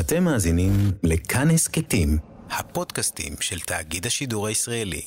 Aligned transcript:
אתם 0.00 0.24
מאזינים 0.24 0.72
לכאן 1.02 1.50
הסכתים, 1.50 2.18
הפודקאסטים 2.50 3.32
של 3.40 3.60
תאגיד 3.60 4.06
השידור 4.06 4.46
הישראלי. 4.46 5.02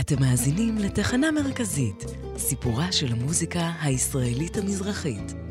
אתם 0.00 0.20
מאזינים 0.20 0.78
לתחנה 0.78 1.30
מרכזית, 1.30 2.04
סיפורה 2.36 2.92
של 2.92 3.12
המוזיקה 3.12 3.70
הישראלית 3.80 4.56
המזרחית. 4.56 5.47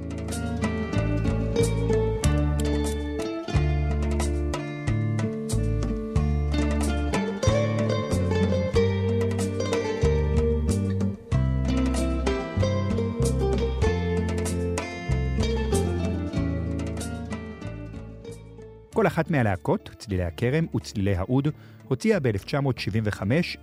אחת 19.18 19.32
מהלהקות, 19.32 19.90
צלילי 19.98 20.24
הכרם 20.24 20.66
וצלילי 20.76 21.16
האוד, 21.16 21.48
הוציאה 21.88 22.20
ב-1975 22.20 23.22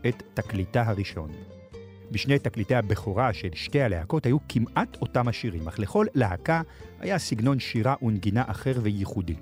את 0.08 0.22
תקליטה 0.34 0.82
הראשון. 0.82 1.30
בשני 2.10 2.38
תקליטי 2.38 2.74
הבכורה 2.74 3.32
של 3.32 3.48
שתי 3.52 3.82
הלהקות 3.82 4.26
היו 4.26 4.36
כמעט 4.48 4.96
אותם 5.00 5.28
השירים, 5.28 5.68
אך 5.68 5.78
לכל 5.78 6.06
להקה 6.14 6.62
היה 7.00 7.18
סגנון 7.18 7.60
שירה 7.60 7.94
ונגינה 8.02 8.44
אחר 8.46 8.72
וייחודי. 8.82 9.34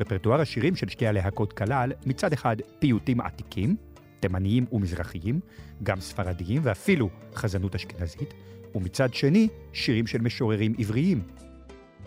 רפרטואר 0.00 0.40
השירים 0.40 0.76
של 0.76 0.88
שתי 0.88 1.06
הלהקות 1.06 1.52
כלל 1.52 1.92
מצד 2.06 2.32
אחד 2.32 2.56
פיוטים 2.78 3.20
עתיקים, 3.20 3.76
תימניים 4.20 4.66
ומזרחיים, 4.72 5.40
גם 5.82 6.00
ספרדיים 6.00 6.60
ואפילו 6.64 7.08
חזנות 7.34 7.74
אשכנזית, 7.74 8.34
ומצד 8.74 9.14
שני 9.14 9.48
שירים 9.72 10.06
של 10.06 10.20
משוררים 10.20 10.74
עבריים, 10.78 11.22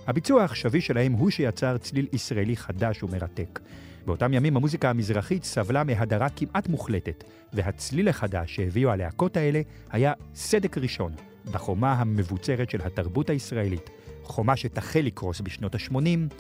הביצוע 0.08 0.42
העכשווי 0.42 0.82
שלהם 0.82 1.12
הוא 1.12 1.30
שיצר 1.30 1.78
צליל 1.78 2.08
ישראלי 2.14 2.58
חדש 2.58 3.04
ומרתק. 3.04 3.59
באותם 4.06 4.34
ימים 4.34 4.58
המוזיקה 4.58 4.90
המזרחית 4.90 5.44
סבלה 5.44 5.84
מהדרה 5.84 6.30
כמעט 6.30 6.68
מוחלטת, 6.68 7.23
והצליל 7.54 8.09
החדש 8.09 8.56
שהביאו 8.56 8.90
הלהקות 8.90 9.38
האלה 9.38 9.62
היה 9.90 10.14
סדק 10.36 10.78
ראשון 10.78 11.14
בחומה 11.52 11.94
המבוצרת 11.94 12.70
של 12.70 12.81
התרבות 12.81 13.30
הישראלית, 13.30 13.90
חומה 14.24 14.56
שתחל 14.56 15.00
לקרוס 15.00 15.42
בשנות 15.42 15.76
ה-80 15.76 16.34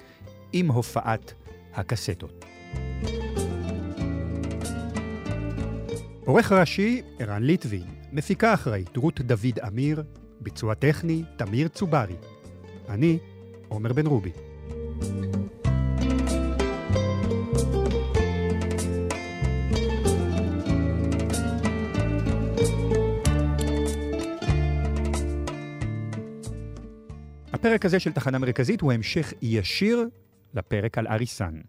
עם 0.53 0.67
הופעת 0.71 1.33
הקסטות. 1.73 2.45
עורך 6.25 6.51
ראשי, 6.51 7.01
ערן 7.19 7.43
ליטבין, 7.43 7.83
מפיקה 8.11 8.53
אחראית, 8.53 8.97
רות 8.97 9.21
דוד 9.21 9.59
אמיר, 9.67 10.03
ביצוע 10.41 10.73
טכני, 10.73 11.23
תמיר 11.37 11.67
צוברי. 11.67 12.15
אני, 12.89 13.19
עומר 13.73 13.93
בן 13.93 14.05
רובי. 14.05 14.31
הפרק 27.53 27.85
הזה 27.85 27.99
של 27.99 28.11
תחנה 28.11 28.39
מרכזית 28.39 28.81
הוא 28.81 28.91
המשך 28.91 29.33
ישיר 29.41 30.07
לפרק 30.53 30.97
על 30.97 31.07
אריסן. 31.07 31.61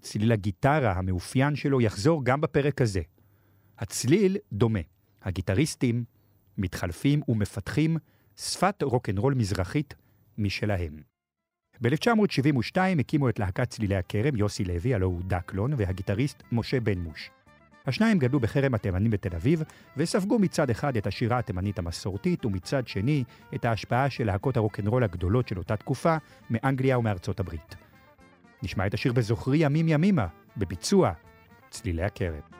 צליל 0.00 0.32
הגיטרה 0.32 0.92
המאופיין 0.92 1.56
שלו 1.56 1.80
יחזור 1.80 2.24
גם 2.24 2.40
בפרק 2.40 2.80
הזה. 2.80 3.00
הצליל 3.78 4.36
דומה. 4.52 4.80
הגיטריסטים 5.22 6.04
מתחלפים 6.58 7.20
ומפתחים 7.28 7.96
שפת 8.36 8.82
רוקנרול 8.82 9.34
מזרחית 9.34 9.94
משלהם. 10.38 11.09
ב-1972 11.82 12.78
הקימו 13.00 13.28
את 13.28 13.38
להקת 13.38 13.70
צלילי 13.70 13.96
הכרם 13.96 14.36
יוסי 14.36 14.64
לוי, 14.64 14.94
הלוא 14.94 15.08
הוא 15.08 15.20
דקלון, 15.26 15.72
והגיטריסט 15.76 16.42
משה 16.52 16.80
בן 16.80 16.98
מוש. 16.98 17.30
השניים 17.86 18.18
גדלו 18.18 18.40
בחרם 18.40 18.74
התימנים 18.74 19.10
בתל 19.10 19.36
אביב, 19.36 19.62
וספגו 19.96 20.38
מצד 20.38 20.70
אחד 20.70 20.96
את 20.96 21.06
השירה 21.06 21.38
התימנית 21.38 21.78
המסורתית, 21.78 22.44
ומצד 22.44 22.88
שני 22.88 23.24
את 23.54 23.64
ההשפעה 23.64 24.10
של 24.10 24.26
להקות 24.26 24.56
הרוקנרול 24.56 25.04
הגדולות 25.04 25.48
של 25.48 25.58
אותה 25.58 25.76
תקופה, 25.76 26.16
מאנגליה 26.50 26.98
ומארצות 26.98 27.40
הברית. 27.40 27.74
נשמע 28.62 28.86
את 28.86 28.94
השיר 28.94 29.12
בזוכרי 29.12 29.58
ימים 29.58 29.88
ימימה, 29.88 30.26
בביצוע 30.56 31.12
צלילי 31.70 32.02
הכרם. 32.02 32.59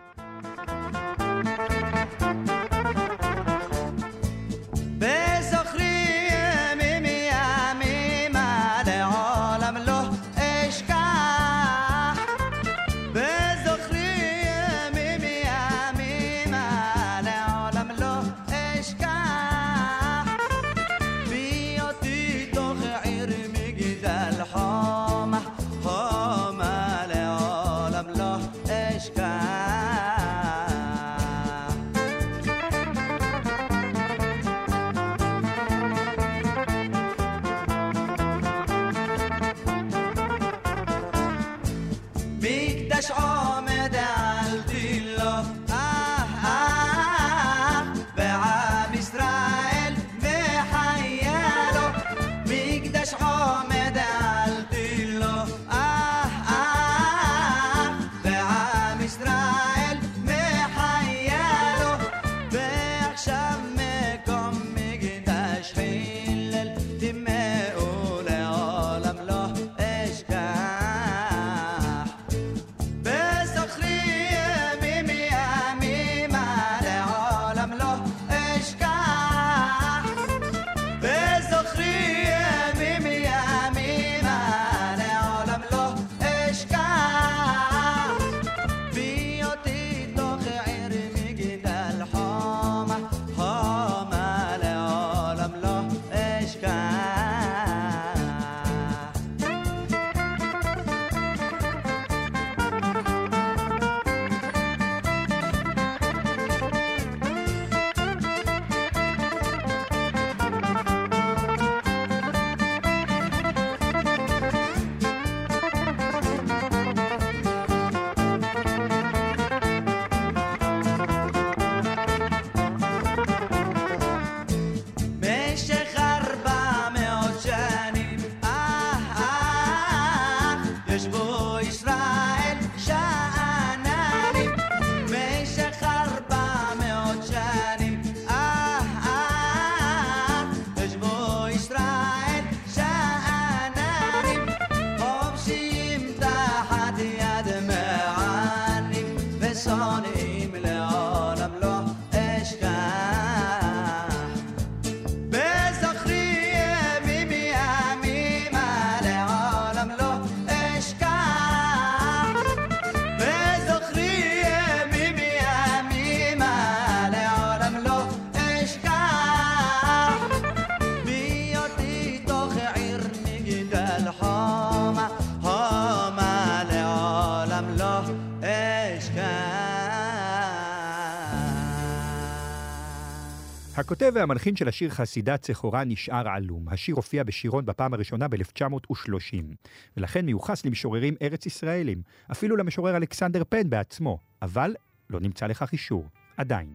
הכותב 183.91 184.13
והמלחין 184.15 184.57
של 184.57 184.69
השיר 184.69 184.91
חסידה 184.91 185.37
צחורה 185.37 185.85
נשאר 185.85 186.29
עלום. 186.29 186.69
השיר 186.69 186.95
הופיע 186.95 187.23
בשירון 187.23 187.67
בפעם 187.67 187.95
הראשונה 187.95 188.29
ב-1930, 188.29 189.67
ולכן 189.97 190.27
מיוחס 190.27 190.67
למשוררים 190.67 191.15
ארץ 191.23 191.47
ישראלים, 191.47 192.03
אפילו 192.33 192.57
למשורר 192.57 192.97
אלכסנדר 192.97 193.43
פן 193.49 193.71
בעצמו, 193.71 194.19
אבל 194.43 194.75
לא 195.11 195.21
נמצא 195.21 195.47
לכך 195.47 195.73
אישור, 195.73 196.09
עדיין. 196.37 196.75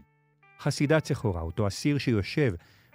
חסידה 0.60 1.00
צחורה, 1.00 1.42
אותו 1.42 1.68
אסיר 1.68 1.98
שיושב 1.98 2.54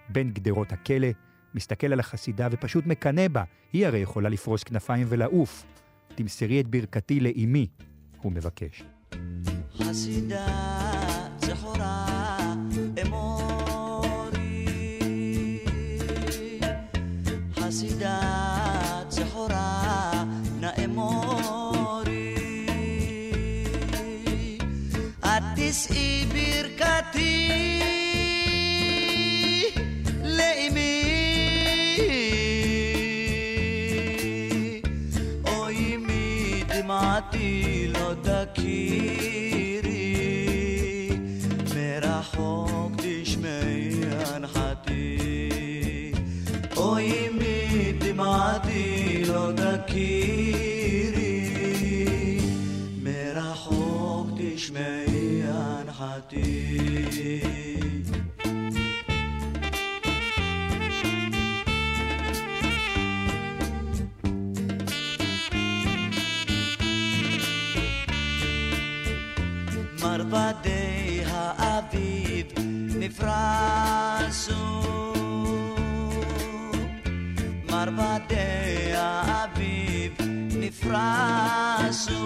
בין 0.09 0.31
גדרות 0.31 0.73
הכלא, 0.73 1.09
מסתכל 1.55 1.93
על 1.93 2.01
החסידה 2.01 2.49
ופשוט 2.51 2.87
מקנא 2.87 3.29
בה, 3.29 3.45
היא 3.73 3.87
הרי 3.87 3.99
יכולה 3.99 4.29
לפרוס 4.29 4.65
כנפיים 4.65 5.07
ולעוף. 5.11 5.67
תמסרי 6.15 6.61
את 6.61 6.67
ברכתי 6.67 7.21
לאימי, 7.21 7.67
הוא 8.23 8.33
מבקש. 8.33 8.83
חסידה 9.79 10.47
צחורה 11.37 12.10
frasu 73.21 74.57
Marbadea 77.71 79.09
abib 79.43 80.15
nifrasu 80.61 82.23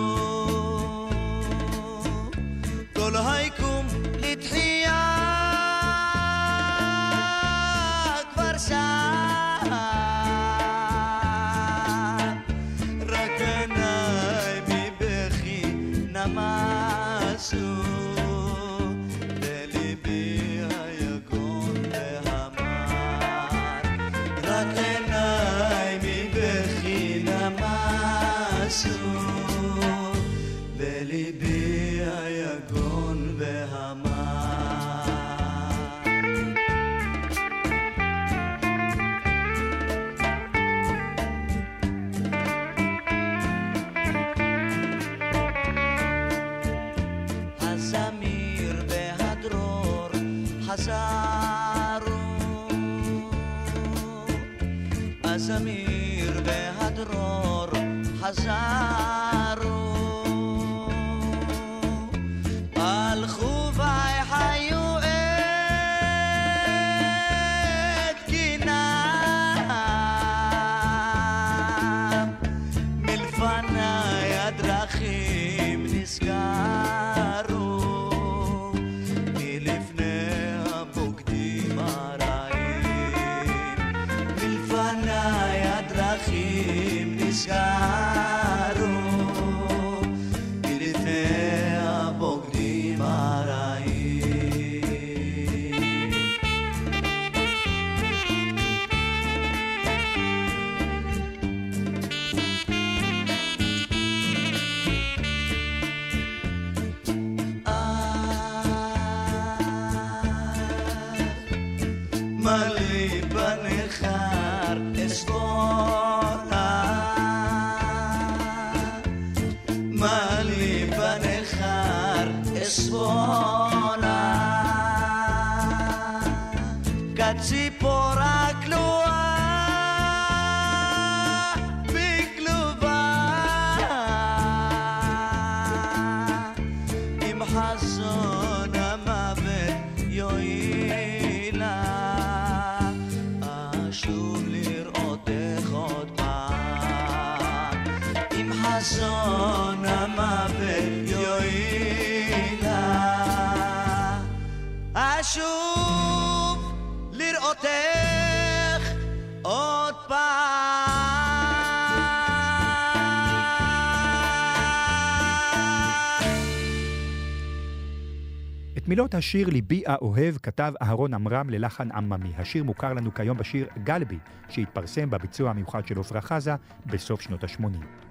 מילות 168.94 169.14
השיר 169.14 169.48
"ליבי 169.48 169.82
האוהב" 169.86 170.36
כתב 170.42 170.72
אהרון 170.82 171.14
עמרם 171.14 171.50
ללחן 171.50 171.90
עממי. 171.92 172.32
השיר 172.36 172.64
מוכר 172.64 172.92
לנו 172.92 173.14
כיום 173.14 173.38
בשיר 173.38 173.66
"גלבי", 173.84 174.18
שהתפרסם 174.48 175.10
בביצוע 175.10 175.50
המיוחד 175.50 175.86
של 175.86 176.00
עפרה 176.00 176.20
חזה 176.20 176.54
בסוף 176.86 177.20
שנות 177.20 177.44
ה-80. 177.44 178.03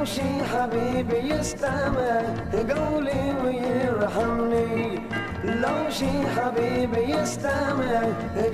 لو 0.00 0.06
شي 0.06 0.44
حبيبي 0.52 1.34
يستمع 1.34 2.22
قولي 2.54 3.34
ويرحمني. 3.44 5.00
لو 5.44 5.90
شي 5.90 6.26
حبيبي 6.36 7.00
يستمع 7.14 8.02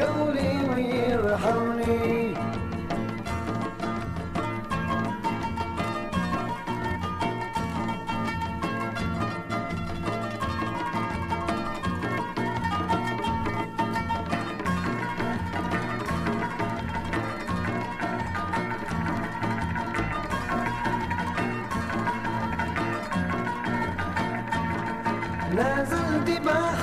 قولي 0.00 0.52
ويرحمني. 0.74 2.25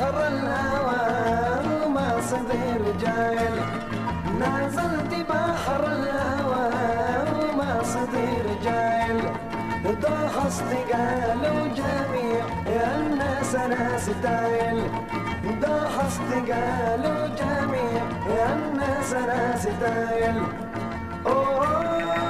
بحر 0.04 0.28
الهوى 0.28 1.86
وما 1.86 2.22
صدير 2.22 2.82
جايل 3.02 3.56
نازلت 4.40 5.14
بحر 5.30 5.84
الهوى 5.88 6.70
وما 7.40 7.84
صدير 7.84 8.46
جايل 8.64 9.22
ضحست 10.02 10.72
قالوا 10.92 11.68
جميع 11.68 12.44
يا 12.68 12.98
الناس 12.98 13.56
أنا 13.56 13.98
ستايل 13.98 14.82
ضحست 15.62 16.32
قالوا 16.52 17.28
جميع 17.40 18.04
يا 18.38 18.48
الناس 18.56 19.14
أنا 19.14 19.56
ستايل 19.58 20.36
أوه 21.26 22.23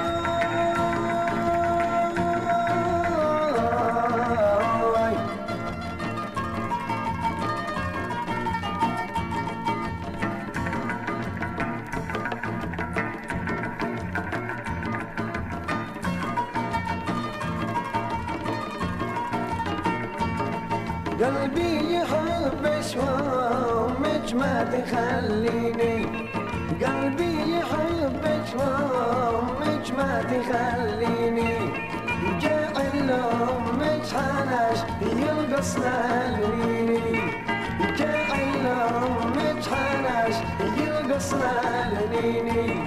ما 24.34 24.64
تخليني. 24.64 26.06
قلبي 26.84 27.56
يحبك 27.56 28.46
وأمك 28.58 29.86
ما 29.98 30.22
تخليني. 30.22 31.54
جاع 32.40 32.72
لأمك 32.94 34.02
حنش 34.14 34.78
يلبس 35.02 35.78
لعليني 35.78 37.20
جاع 37.98 38.28
لأمك 38.64 39.62
حنش 39.70 40.36
يلبس 40.78 41.34
لعليني 41.34 42.80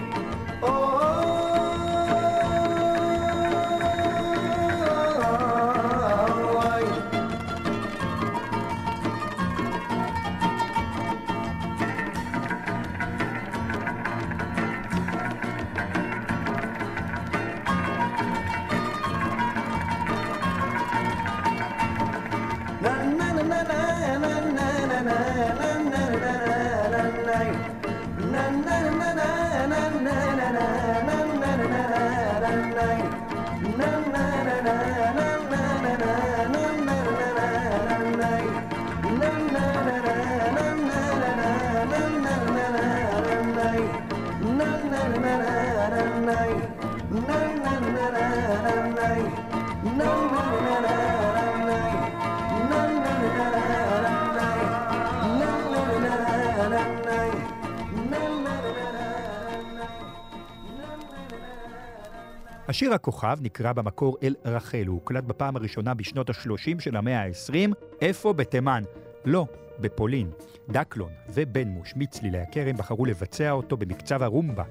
השיר 62.68 62.94
הכוכב 62.94 63.38
נקרא 63.42 63.74
במקור 63.74 64.18
אל 64.24 64.36
רחל, 64.46 64.84
הוא 64.88 64.96
הוקלט 64.96 65.24
בפעם 65.24 65.56
הראשונה 65.56 65.94
בשנות 65.94 66.30
ה-30 66.30 66.80
של 66.80 66.96
המאה 66.96 67.24
ה-20. 67.24 67.74
איפה? 68.02 68.34
בתימן. 68.34 68.84
לא, 69.26 69.46
בפולין. 69.80 70.30
דקלון 70.70 71.12
ובן 71.34 71.68
מוש 71.68 71.94
מצלילי 71.96 72.40
הכרם 72.40 72.78
בחרו 72.78 73.06
לבצע 73.06 73.52
אותו 73.52 73.78
במקצב 73.78 74.24
הרומבה. 74.24 74.64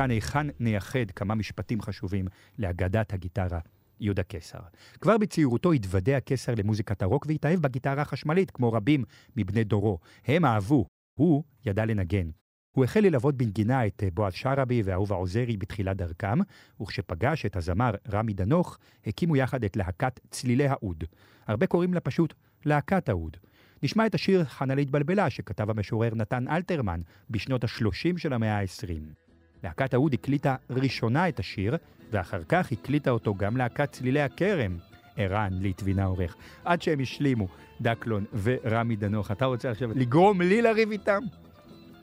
כאן, 0.00 0.10
היכן 0.10 0.46
נייחד 0.60 1.10
כמה 1.16 1.34
משפטים 1.34 1.80
חשובים 1.80 2.26
לאגדת 2.58 3.12
הגיטרה 3.12 3.58
יהודה 4.00 4.22
קיסר. 4.22 4.58
כבר 5.00 5.18
בצעירותו 5.18 5.72
התוודע 5.72 6.20
קיסר 6.20 6.54
למוזיקת 6.56 7.02
הרוק 7.02 7.26
והתאהב 7.28 7.60
בגיטרה 7.60 8.02
החשמלית, 8.02 8.50
כמו 8.50 8.72
רבים 8.72 9.04
מבני 9.36 9.64
דורו. 9.64 9.98
הם 10.26 10.44
אהבו, 10.44 10.86
הוא 11.14 11.42
ידע 11.66 11.84
לנגן. 11.84 12.30
הוא 12.76 12.84
החל 12.84 13.00
ללוות 13.00 13.34
בנגינה 13.34 13.86
את 13.86 14.02
אה, 14.02 14.08
בועז 14.14 14.32
שרעבי 14.32 14.82
ואהובה 14.84 15.16
עוזרי 15.16 15.56
בתחילת 15.56 15.96
דרכם, 15.96 16.38
וכשפגש 16.80 17.46
את 17.46 17.56
הזמר 17.56 17.90
רמי 18.12 18.32
דנוך, 18.32 18.78
הקימו 19.06 19.36
יחד 19.36 19.64
את 19.64 19.76
להקת 19.76 20.20
צלילי 20.30 20.68
האוד. 20.68 21.04
הרבה 21.46 21.66
קוראים 21.66 21.94
לה 21.94 22.00
פשוט 22.00 22.34
להקת 22.64 23.08
האוד. 23.08 23.36
נשמע 23.82 24.06
את 24.06 24.14
השיר 24.14 24.44
"חנה 24.44 24.74
להתבלבלה" 24.74 25.30
שכתב 25.30 25.70
המשורר 25.70 26.14
נתן 26.14 26.48
אלתרמן 26.48 27.00
בשנות 27.30 27.64
ה-30 27.64 28.18
של 28.18 28.32
המאה 28.32 28.60
ה-20. 28.60 29.29
להקת 29.64 29.94
האוד 29.94 30.14
הקליטה 30.14 30.56
ראשונה 30.70 31.28
את 31.28 31.38
השיר, 31.38 31.76
ואחר 32.12 32.40
כך 32.48 32.72
הקליטה 32.72 33.10
אותו 33.10 33.34
גם 33.34 33.56
להקת 33.56 33.92
צלילי 33.92 34.20
הכרם. 34.20 34.76
ערן 35.16 35.52
ליטבין 35.60 35.98
העורך. 35.98 36.36
עד 36.64 36.82
שהם 36.82 37.00
השלימו, 37.00 37.48
דקלון 37.80 38.24
ורמי 38.42 38.96
דנוך. 38.96 39.30
אתה 39.30 39.44
רוצה 39.44 39.70
עכשיו 39.70 39.90
לגרום 39.94 40.40
לי 40.40 40.62
לריב 40.62 40.90
איתם? 40.90 41.22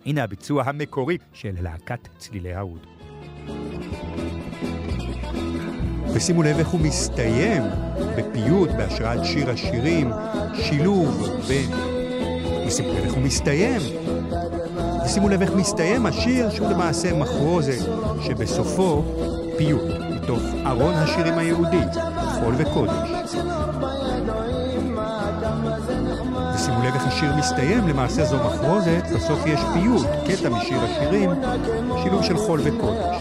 הנה 0.05 0.23
הביצוע 0.23 0.63
המקורי 0.63 1.17
של 1.33 1.55
להקת 1.61 2.07
צלילי 2.17 2.53
האוד. 2.53 2.87
ושימו 6.13 6.43
לב 6.43 6.57
איך 6.57 6.67
הוא 6.67 6.81
מסתיים 6.81 7.63
בפיוט, 8.17 8.69
בהשראת 8.69 9.25
שיר 9.25 9.49
השירים, 9.49 10.11
שילוב 10.53 11.27
בין... 11.47 11.69
ושימו 12.67 12.93
לב 12.93 13.03
איך 13.03 13.13
הוא 13.13 13.23
מסתיים. 13.23 13.81
ושימו 15.07 15.29
לב 15.29 15.41
איך 15.41 15.51
מסתיים 15.55 16.05
השיר 16.05 16.49
שהוא 16.49 16.69
למעשה 16.69 17.13
מחרוזת, 17.13 17.89
שבסופו 18.21 19.03
פיוט, 19.57 19.81
מתוך 20.09 20.39
ארון 20.65 20.93
השירים 20.93 21.37
היהודי, 21.37 21.81
חול 22.39 22.53
וקודש. 22.57 23.09
ושימו 26.55 26.83
לב 26.83 26.93
איך 26.93 27.07
השיר 27.07 27.35
מסתיים, 27.35 27.87
למעשה 27.87 28.25
זו 28.25 28.37
מחרוזת, 28.37 29.03
בסוף 29.15 29.39
יש 29.45 29.59
פיוט, 29.73 30.07
קטע 30.27 30.49
משיר 30.49 30.79
השירים, 30.81 31.29
שילוב 32.03 32.23
של 32.23 32.37
חול 32.37 32.59
וקודש. 32.63 33.17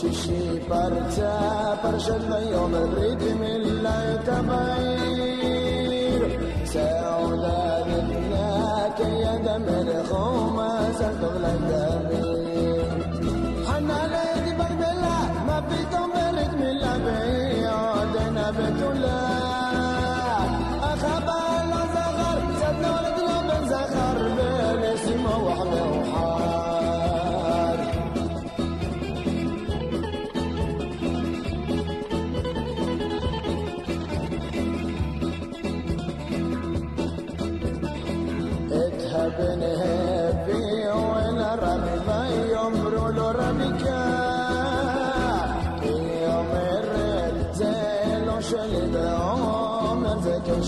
שישי 0.00 0.60
פרצה 0.68 1.74
פרשת 1.82 2.20
ויאמר 2.30 2.86
ברית 2.86 3.22
מילה 3.40 4.16
תבעי 4.24 5.35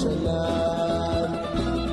شلم 0.01 1.39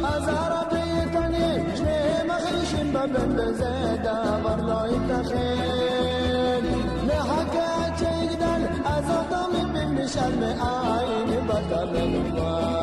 از 0.03 0.27
عربی 0.27 1.11
تنی 1.13 1.75
شنه 1.77 2.23
مخیشیم 2.29 2.91
بر 2.93 3.07
زیده 3.51 4.17
برلای 4.43 4.91
تخیل. 5.09 6.65
لحق 7.07 7.55
چیگدن 7.99 8.69
از 8.85 9.05
آدمی 9.11 9.65
بیم 9.73 10.07
شرم 10.07 10.43
آین 10.43 11.47
بطر 11.47 12.74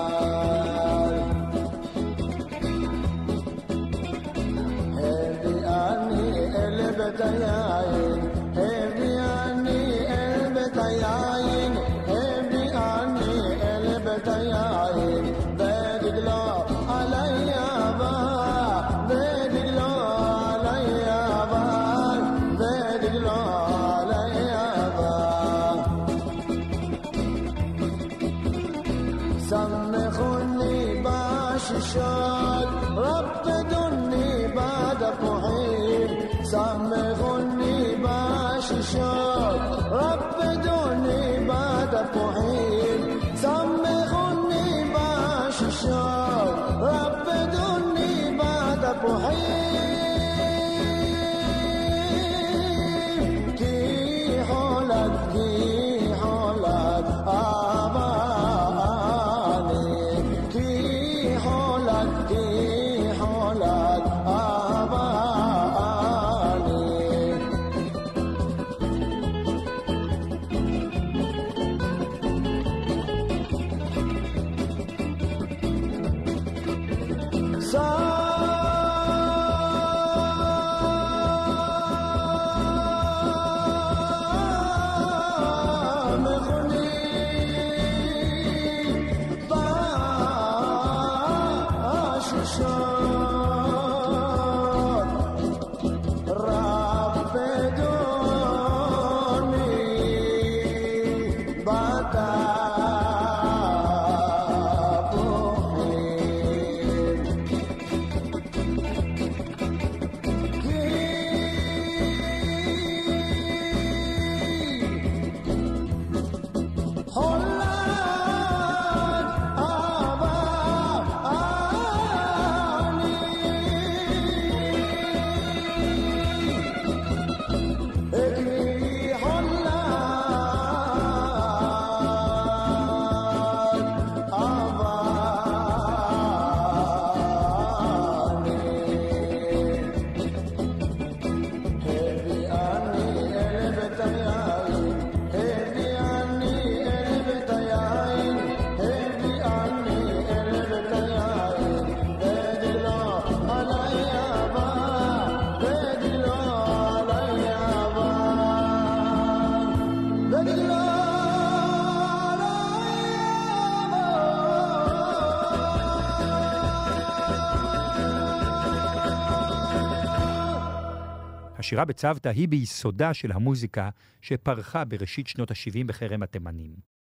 השירה 171.73 171.85
בצוותא 171.85 172.29
היא 172.29 172.49
ביסודה 172.49 173.15
של 173.15 173.33
המוזיקה 173.33 173.91
שפרחה 174.23 174.85
בראשית 174.85 175.27
שנות 175.27 175.51
ה-70 175.51 175.87
בחרם 175.87 176.23
התימנים. 176.23 176.71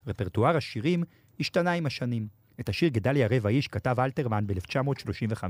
רפרטואר 0.07 0.57
השירים 0.57 1.03
השתנה 1.39 1.71
עם 1.71 1.85
השנים. 1.85 2.27
את 2.59 2.69
השיר 2.69 2.89
גדליה 2.89 3.27
רבע 3.31 3.49
איש 3.49 3.67
כתב 3.67 3.99
אלתרמן 3.99 4.47
ב-1935, 4.47 5.43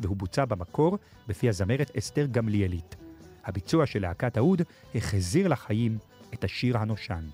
והוא 0.00 0.16
בוצע 0.16 0.44
במקור 0.44 0.98
בפי 1.28 1.48
הזמרת 1.48 1.96
אסתר 1.98 2.26
גמליאלית. 2.26 2.96
הביצוע 3.44 3.86
של 3.86 4.02
להקת 4.02 4.36
האוד 4.36 4.62
החזיר 4.94 5.48
לחיים 5.48 5.98
את 6.34 6.44
השיר 6.44 6.78
הנושן. 6.78 7.24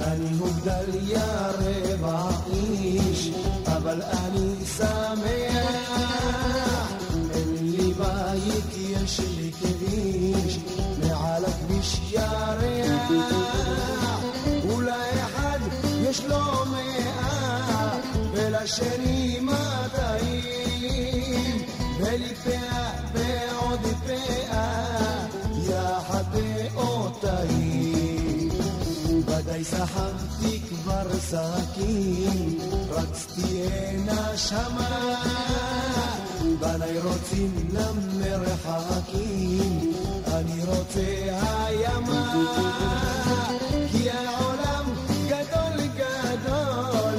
אני 0.00 0.30
מוגדליה 0.38 1.50
רבע 1.50 2.37
הכביש 11.88 12.12
ירח. 12.12 13.10
אולי 14.70 15.10
אחד 15.24 15.58
יש 16.02 16.24
לו 16.24 16.64
מאה, 16.70 17.98
ולשני 18.32 19.40
מאתיים, 19.40 20.86
ולי 21.98 22.34
פאה 22.34 22.90
ועוד 23.14 23.80
פאה, 24.06 25.26
יחד 25.68 26.24
באותיים. 26.74 28.48
ודאי 29.26 29.64
סחבתי 29.64 30.60
כבר 30.68 31.08
שקים, 31.28 32.58
רצתי 32.90 33.62
הנה 33.62 34.36
שמה. 34.36 35.14
בניי 36.60 36.98
רוצים 37.00 37.54
למרחקים, 37.72 39.92
אני 40.26 40.64
רוצה 40.64 41.00
הימה. 41.66 42.34
כי 43.92 44.10
העולם 44.10 44.84
גדול 45.26 45.86
גדול, 45.96 47.14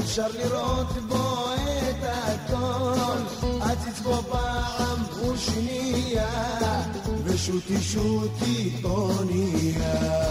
אפשר 0.00 0.26
לראות 0.38 0.92
בו 1.08 1.44
את 1.54 2.02
הכל. 2.02 3.18
עציץ 3.60 4.00
בו 4.00 4.16
פעם 4.30 5.02
ושנייה, 5.32 6.28
ושוטי 7.24 7.82
שוטי 7.82 8.72
אונייה. 8.84 10.24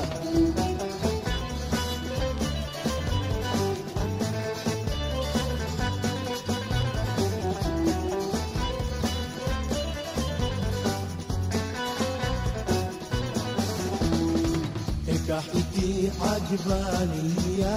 איתי 16.02 16.08
עגבנייה, 16.20 17.76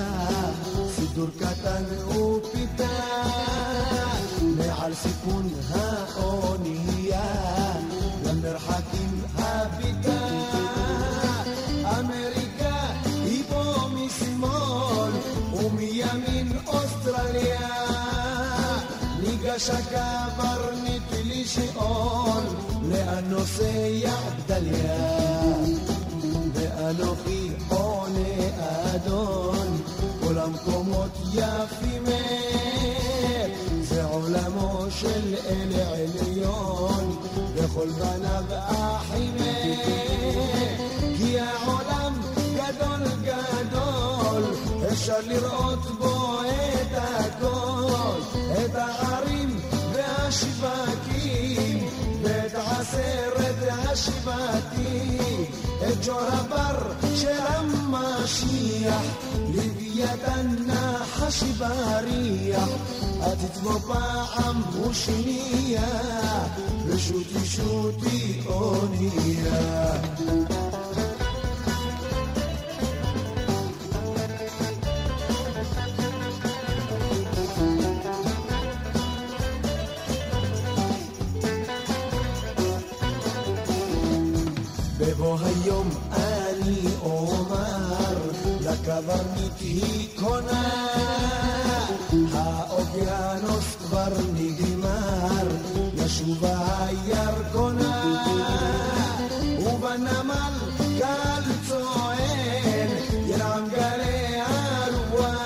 סידור 0.96 1.28
קטן 1.40 1.84
ופיתה, 2.08 2.88
מעל 4.42 4.94
סיפון 4.94 5.50
האונייה, 5.70 7.34
למרחקים 8.26 9.22
הביתה. 9.36 10.28
אמריקה 12.00 12.88
היא 13.24 13.44
פה 13.50 13.74
משמאל, 13.94 15.12
ומימין 15.54 16.52
אוסטרליה. 16.68 17.70
ניגש 19.20 19.70
הקברניט 19.70 21.04
לשאול, 21.26 22.44
לאן 22.84 23.24
נוסע 23.30 24.12
גדליה? 24.38 25.22
ואנוכי 26.54 27.50
עונה 27.70 27.95
אדון, 28.95 29.83
כל 30.21 30.39
המקומות 30.39 31.11
יפים 31.33 32.05
זה 33.83 34.05
עולמו 34.05 34.87
של 34.91 35.35
אל 35.49 35.73
עליון, 35.81 37.17
וכל 37.55 37.89
בניו 37.89 38.45
אחים 38.51 39.37
כי 41.19 41.39
העולם 41.41 42.21
גדול 42.55 43.01
גדול, 43.23 44.43
אפשר 44.93 45.19
לראות 45.27 45.87
בו 45.99 46.41
את 46.43 46.93
הכל, 46.93 48.21
את 48.53 48.75
הערים 48.75 49.61
והשווקים, 49.93 51.89
ואת 52.23 52.55
עשרת 52.55 53.57
השבטים, 53.69 55.45
את 55.83 56.07
ג'ור 56.07 56.21
הבר 56.21 56.93
של 57.17 57.39
המשיח, 57.39 59.03
לוויתן 59.55 60.57
נחש 60.67 61.43
בריח, 61.43 62.69
את 63.21 63.39
תבוא 63.55 63.79
פעם 63.79 64.63
ושנייה, 64.81 66.07
בבוא 85.37 85.49
היום 85.49 85.89
אני 86.13 86.87
אומר, 87.03 88.17
לקברניט 88.61 89.61
היא 89.61 90.09
קונה. 90.17 90.69
האוקיינוס 92.33 93.77
כבר 93.81 94.13
נגמר, 94.35 95.49
ישובה 95.95 96.87
הירקונה. 96.87 98.25
ובנמל 99.59 100.55
קל 100.99 101.43
צוען, 101.69 102.89
ינעם 103.27 103.69
גלי 103.69 104.41
הרוח. 104.47 105.37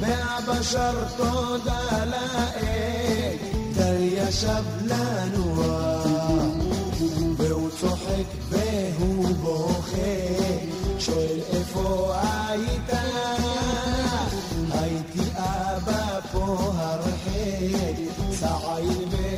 מהבשר 0.00 1.04
תודה 1.16 2.04
לאל, 2.04 3.36
דליה 3.74 4.32
שב 4.32 4.64
לנוח. 4.84 6.69
והוא 8.20 8.26
צוחק 8.50 8.94
והוא 8.98 9.26
בוכה, 9.36 10.16
שואל 10.98 11.40
איפה 11.52 12.14
היית? 12.22 12.90
הייתי 14.70 15.30
אבא 15.36 16.20
פה 16.32 16.72
הרחק, 16.76 17.96
צעיר 18.30 19.08
ואביתה. 19.10 19.29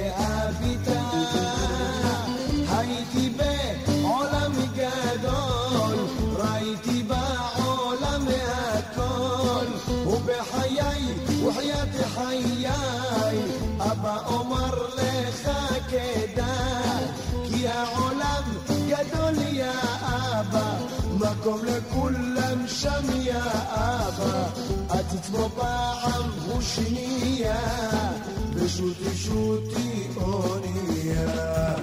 גדול 19.05 19.35
יא 19.53 19.71
אבא, 20.03 20.79
מקום 21.15 21.61
לכולם 21.65 22.67
שם 22.67 23.05
יא 23.15 23.35
אבא, 23.69 24.49
עציץ 24.89 25.29
בו 25.29 25.49
פעם 25.57 26.31
הוא 26.47 26.61
שנייה, 26.61 27.61
ושוטי 28.55 29.17
שוטי 29.17 30.09
אונייה. 30.17 31.77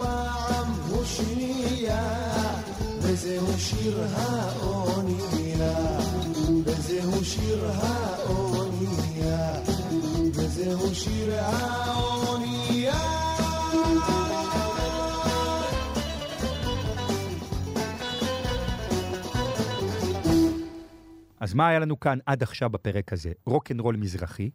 פעם 0.00 0.72
הוא 0.88 1.04
שנייה, 1.04 2.30
וזהו 3.00 3.58
שיר 3.58 4.04
האונייה, 4.14 5.98
וזהו 6.64 7.24
שיר 7.24 7.70
האונייה, 7.74 9.52
וזהו 10.34 10.94
שיר 10.94 11.34
האונייה. 11.40 13.00
אז 21.40 21.54
מה 21.54 21.68
היה 21.68 21.78
לנו 21.78 22.00
כאן 22.00 22.18
עד 22.26 22.42
עכשיו 22.42 22.70
בפרק 22.70 23.12
הזה? 23.12 23.32
רוקנרול 23.46 23.96
מזרחי, 23.96 24.50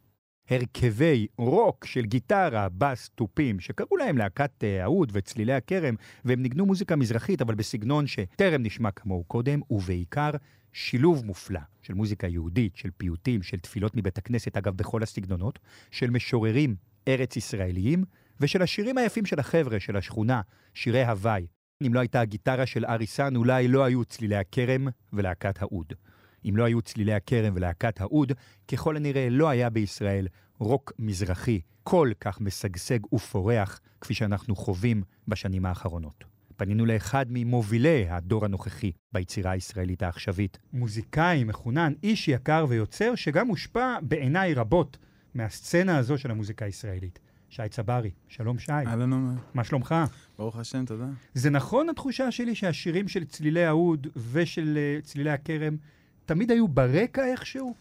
הרכבי 0.50 1.26
רוק 1.38 1.84
של 1.84 2.04
גיטרה, 2.04 2.68
בס, 2.68 3.10
תופים, 3.14 3.60
שקראו 3.60 3.96
להם 3.96 4.18
להקת 4.18 4.64
אה, 4.64 4.82
האוד 4.82 5.10
וצלילי 5.12 5.52
הכרם, 5.52 5.94
והם 6.24 6.42
ניגנו 6.42 6.66
מוזיקה 6.66 6.96
מזרחית, 6.96 7.42
אבל 7.42 7.54
בסגנון 7.54 8.06
שטרם 8.06 8.62
נשמע 8.62 8.90
כמוהו 8.90 9.24
קודם, 9.24 9.60
ובעיקר 9.70 10.30
שילוב 10.72 11.24
מופלא 11.24 11.60
של 11.82 11.94
מוזיקה 11.94 12.26
יהודית, 12.26 12.76
של 12.76 12.90
פיוטים, 12.96 13.42
של 13.42 13.56
תפילות 13.56 13.96
מבית 13.96 14.18
הכנסת, 14.18 14.56
אגב, 14.56 14.76
בכל 14.76 15.02
הסגנונות, 15.02 15.58
של 15.90 16.10
משוררים 16.10 16.76
ארץ 17.08 17.36
ישראליים, 17.36 18.04
ושל 18.40 18.62
השירים 18.62 18.98
היפים 18.98 19.26
של 19.26 19.40
החבר'ה, 19.40 19.80
של 19.80 19.96
השכונה, 19.96 20.40
שירי 20.74 21.04
הוואי. 21.04 21.46
אם 21.86 21.94
לא 21.94 22.00
הייתה 22.00 22.20
הגיטרה 22.20 22.66
של 22.66 22.84
אריסן, 22.84 23.36
אולי 23.36 23.68
לא 23.68 23.84
היו 23.84 24.04
צלילי 24.04 24.36
הכרם 24.36 24.88
ולהקת 25.12 25.62
האוד. 25.62 25.92
אם 26.48 26.56
לא 26.56 26.64
היו 26.64 26.82
צלילי 26.82 27.14
הכרם 27.14 27.52
ולהקת 27.56 28.00
האוד, 28.00 28.32
ככל 28.68 28.96
הנראה 28.96 29.28
לא 29.30 29.48
היה 29.48 29.70
בישראל 29.70 30.28
רוק 30.58 30.92
מזרחי 30.98 31.60
כל 31.82 32.10
כך 32.20 32.40
משגשג 32.40 32.98
ופורח 33.14 33.80
כפי 34.00 34.14
שאנחנו 34.14 34.56
חווים 34.56 35.02
בשנים 35.28 35.66
האחרונות. 35.66 36.24
פנינו 36.56 36.86
לאחד 36.86 37.26
ממובילי 37.28 38.06
הדור 38.08 38.44
הנוכחי 38.44 38.92
ביצירה 39.12 39.50
הישראלית 39.50 40.02
העכשווית. 40.02 40.58
מוזיקאי, 40.72 41.44
מחונן, 41.44 41.92
איש 42.02 42.28
יקר 42.28 42.66
ויוצר, 42.68 43.14
שגם 43.14 43.48
הושפע 43.48 43.98
בעיניי 44.02 44.54
רבות 44.54 44.98
מהסצנה 45.34 45.98
הזו 45.98 46.18
של 46.18 46.30
המוזיקה 46.30 46.64
הישראלית. 46.64 47.18
שי 47.48 47.68
צברי, 47.70 48.10
שלום 48.28 48.58
שי. 48.58 48.72
אהלן 48.72 49.12
עומר, 49.12 49.40
מה 49.54 49.64
שלומך? 49.64 49.94
ברוך 50.38 50.56
השם, 50.56 50.84
תודה. 50.84 51.06
זה 51.34 51.50
נכון 51.50 51.88
התחושה 51.88 52.30
שלי 52.30 52.54
שהשירים 52.54 53.08
של 53.08 53.24
צלילי 53.24 53.64
האוד 53.64 54.06
ושל 54.32 54.78
uh, 55.02 55.06
צלילי 55.06 55.30
הכרם 55.30 55.76
תמיד 56.26 56.50
היו 56.50 56.68
ברקע 56.68 57.26
איכשהו? 57.26 57.74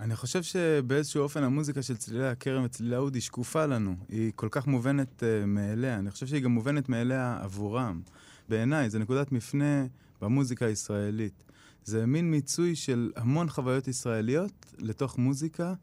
אני 0.00 0.16
חושב 0.16 0.42
שבאיזשהו 0.42 1.22
אופן 1.22 1.42
המוזיקה 1.42 1.82
של 1.82 1.96
צלילי 1.96 2.28
הכרם 2.28 2.64
וצלילי 2.64 2.94
האוד 2.94 3.14
היא 3.14 3.22
שקופה 3.22 3.66
לנו. 3.66 3.96
היא 4.08 4.32
כל 4.34 4.48
כך 4.50 4.66
מובנת 4.66 5.22
uh, 5.22 5.46
מאליה. 5.46 5.98
אני 5.98 6.10
חושב 6.10 6.26
שהיא 6.26 6.42
גם 6.42 6.50
מובנת 6.50 6.88
מאליה 6.88 7.38
עבורם. 7.42 8.00
בעיניי, 8.48 8.90
זו 8.90 8.98
נקודת 8.98 9.32
מפנה 9.32 9.86
במוזיקה 10.20 10.66
הישראלית. 10.66 11.44
זה 11.84 12.06
מין 12.06 12.30
מיצוי 12.30 12.76
של 12.76 13.12
המון 13.16 13.48
חוויות 13.48 13.88
ישראליות 13.88 14.74
לתוך 14.78 15.18
מוזיקה. 15.18 15.74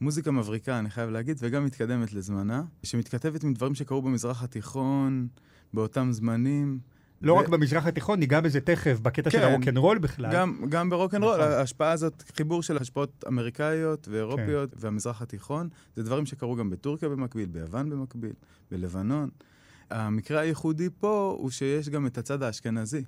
מוזיקה 0.00 0.30
מבריקה, 0.30 0.78
אני 0.78 0.90
חייב 0.90 1.10
להגיד, 1.10 1.36
וגם 1.40 1.64
מתקדמת 1.64 2.12
לזמנה, 2.12 2.62
שמתכתבת 2.82 3.44
עם 3.44 3.54
דברים 3.54 3.74
שקרו 3.74 4.02
במזרח 4.02 4.42
התיכון, 4.42 5.28
באותם 5.74 6.08
זמנים. 6.12 6.78
לא 7.22 7.32
ו- 7.32 7.36
רק 7.36 7.48
במזרח 7.48 7.86
התיכון, 7.86 8.18
ניגע 8.18 8.40
בזה 8.40 8.60
תכף, 8.60 9.00
בקטע 9.00 9.30
של 9.30 9.38
כן. 9.38 9.44
הרוקנרול 9.44 9.98
בכלל. 9.98 10.32
גם, 10.32 10.64
גם 10.68 10.90
ברוקנרול, 10.90 11.36
נכון. 11.36 11.50
ההשפעה 11.52 11.92
הזאת, 11.92 12.24
חיבור 12.36 12.62
של 12.62 12.76
השפעות 12.76 13.24
אמריקאיות 13.28 14.08
ואירופיות 14.08 14.70
כן. 14.70 14.76
והמזרח 14.80 15.22
התיכון, 15.22 15.68
זה 15.96 16.02
דברים 16.02 16.26
שקרו 16.26 16.56
גם 16.56 16.70
בטורקיה 16.70 17.08
במקביל, 17.08 17.46
ביוון 17.46 17.90
במקביל, 17.90 18.32
בלבנון. 18.70 19.28
המקרה 19.90 20.40
הייחודי 20.40 20.88
פה 21.00 21.36
הוא 21.38 21.50
שיש 21.50 21.88
גם 21.88 22.06
את 22.06 22.18
הצד 22.18 22.42
האשכנזי, 22.42 23.04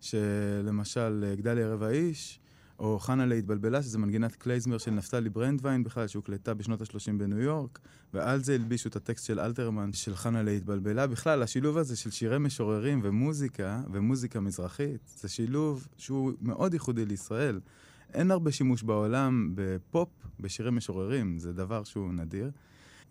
שלמשל 0.00 1.24
אה, 1.26 1.34
גדליה 1.34 1.68
רבע 1.68 1.88
איש, 1.88 2.40
או 2.82 2.98
חנה 2.98 3.26
להתבלבלה, 3.26 3.82
שזה 3.82 3.98
מנגינת 3.98 4.36
קלייזמר 4.36 4.78
של 4.78 4.90
נפתלי 4.90 5.30
ברנדווין 5.30 5.84
בכלל, 5.84 6.06
שהוקלטה 6.06 6.54
בשנות 6.54 6.80
ה-30 6.80 7.12
בניו 7.18 7.38
יורק, 7.38 7.78
ועל 8.14 8.44
זה 8.44 8.54
הלבישו 8.54 8.88
את 8.88 8.96
הטקסט 8.96 9.26
של 9.26 9.40
אלתרמן, 9.40 9.92
של 9.92 10.16
חנה 10.16 10.42
להתבלבלה. 10.42 11.06
בכלל, 11.06 11.42
השילוב 11.42 11.78
הזה 11.78 11.96
של 11.96 12.10
שירי 12.10 12.38
משוררים 12.38 13.00
ומוזיקה, 13.02 13.80
ומוזיקה 13.92 14.40
מזרחית, 14.40 15.00
זה 15.20 15.28
שילוב 15.28 15.88
שהוא 15.96 16.32
מאוד 16.40 16.72
ייחודי 16.74 17.04
לישראל. 17.04 17.60
אין 18.14 18.30
הרבה 18.30 18.52
שימוש 18.52 18.82
בעולם 18.82 19.52
בפופ, 19.54 20.08
בשירי 20.40 20.70
משוררים, 20.70 21.38
זה 21.38 21.52
דבר 21.52 21.84
שהוא 21.84 22.12
נדיר. 22.12 22.50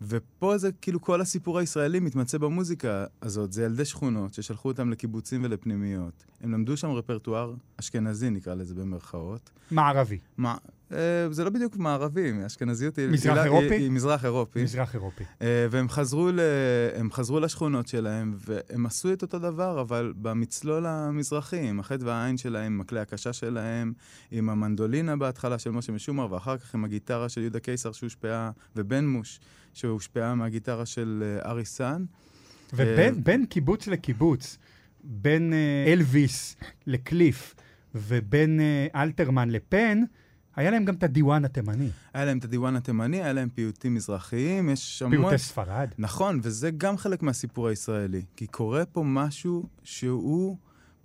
ופה 0.06 0.58
זה 0.58 0.72
כאילו 0.72 1.00
כל 1.00 1.20
הסיפור 1.20 1.58
הישראלי 1.58 2.00
מתמצא 2.00 2.38
במוזיקה 2.38 3.04
הזאת. 3.22 3.52
זה 3.52 3.64
ילדי 3.64 3.84
שכונות 3.84 4.34
ששלחו 4.34 4.68
אותם 4.68 4.90
לקיבוצים 4.90 5.44
ולפנימיות. 5.44 6.24
הם 6.40 6.52
למדו 6.52 6.76
שם 6.76 6.90
רפרטואר 6.90 7.54
אשכנזי, 7.76 8.30
נקרא 8.30 8.54
לזה 8.54 8.74
במרכאות. 8.74 9.50
מערבי, 9.70 10.18
מה, 10.36 10.56
זה 11.30 11.44
לא 11.44 11.50
בדיוק 11.50 11.76
מערבי, 11.76 12.32
אשכנזיות 12.46 12.98
היא... 12.98 13.08
מזרח 13.08 13.36
היא, 13.36 13.44
אירופי? 13.44 13.74
היא, 13.74 13.82
היא 13.82 13.90
מזרח 13.90 14.24
אירופי. 14.24 14.62
מזרח 14.62 14.94
אירופי. 14.94 15.24
אה, 15.42 15.66
והם 15.70 15.88
חזרו, 15.88 16.30
ל... 16.32 16.40
חזרו 17.12 17.40
לשכונות 17.40 17.88
שלהם, 17.88 18.34
והם 18.46 18.86
עשו 18.86 19.12
את 19.12 19.22
אותו 19.22 19.38
דבר, 19.38 19.80
אבל 19.80 20.12
במצלול 20.16 20.86
המזרחי, 20.86 21.68
עם 21.68 21.80
החטא 21.80 22.04
והעין 22.04 22.36
שלהם, 22.36 22.72
עם 22.72 22.80
הכלי 22.80 23.00
הקשה 23.00 23.32
שלהם, 23.32 23.92
עם 24.30 24.50
המנדולינה 24.50 25.16
בהתחלה 25.16 25.58
של 25.58 25.70
משה 25.70 25.92
משומר, 25.92 26.32
ואחר 26.32 26.58
כך 26.58 26.74
עם 26.74 26.84
הגיטרה 26.84 27.28
של 27.28 27.40
יהודה 27.40 27.60
קיסר 27.60 27.92
שהושפעה, 27.92 28.50
ובן 28.76 29.06
מוש, 29.06 29.40
שהושפעה 29.74 30.34
מהגיטרה 30.34 30.86
של 30.86 31.24
אה, 31.26 31.50
ארי 31.50 31.64
סאן. 31.64 32.04
ובין 32.72 33.24
בין 33.24 33.46
קיבוץ 33.46 33.86
לקיבוץ, 33.86 34.58
בין 35.04 35.52
אה, 35.52 35.92
אלוויס 35.92 36.56
לקליף 36.86 37.54
ובין 37.94 38.60
אה, 38.60 39.02
אלתרמן 39.02 39.50
לפן, 39.50 40.02
היה 40.56 40.70
להם 40.70 40.84
גם 40.84 40.94
את 40.94 41.02
הדיוואן 41.02 41.44
התימני, 41.44 41.88
היה 42.14 42.24
להם 42.24 42.38
את 42.38 42.44
הדיוואן 42.44 42.76
התימני, 42.76 43.22
היה 43.22 43.32
להם 43.32 43.48
פיוטים 43.48 43.94
מזרחיים, 43.94 44.68
יש 44.68 45.02
המון... 45.02 45.18
פיוטי 45.18 45.38
ספרד. 45.38 45.88
נכון, 45.98 46.40
וזה 46.42 46.70
גם 46.70 46.96
חלק 46.96 47.22
מהסיפור 47.22 47.68
הישראלי. 47.68 48.22
כי 48.36 48.46
קורה 48.46 48.84
פה 48.84 49.02
משהו 49.06 49.68
שהוא 49.82 50.56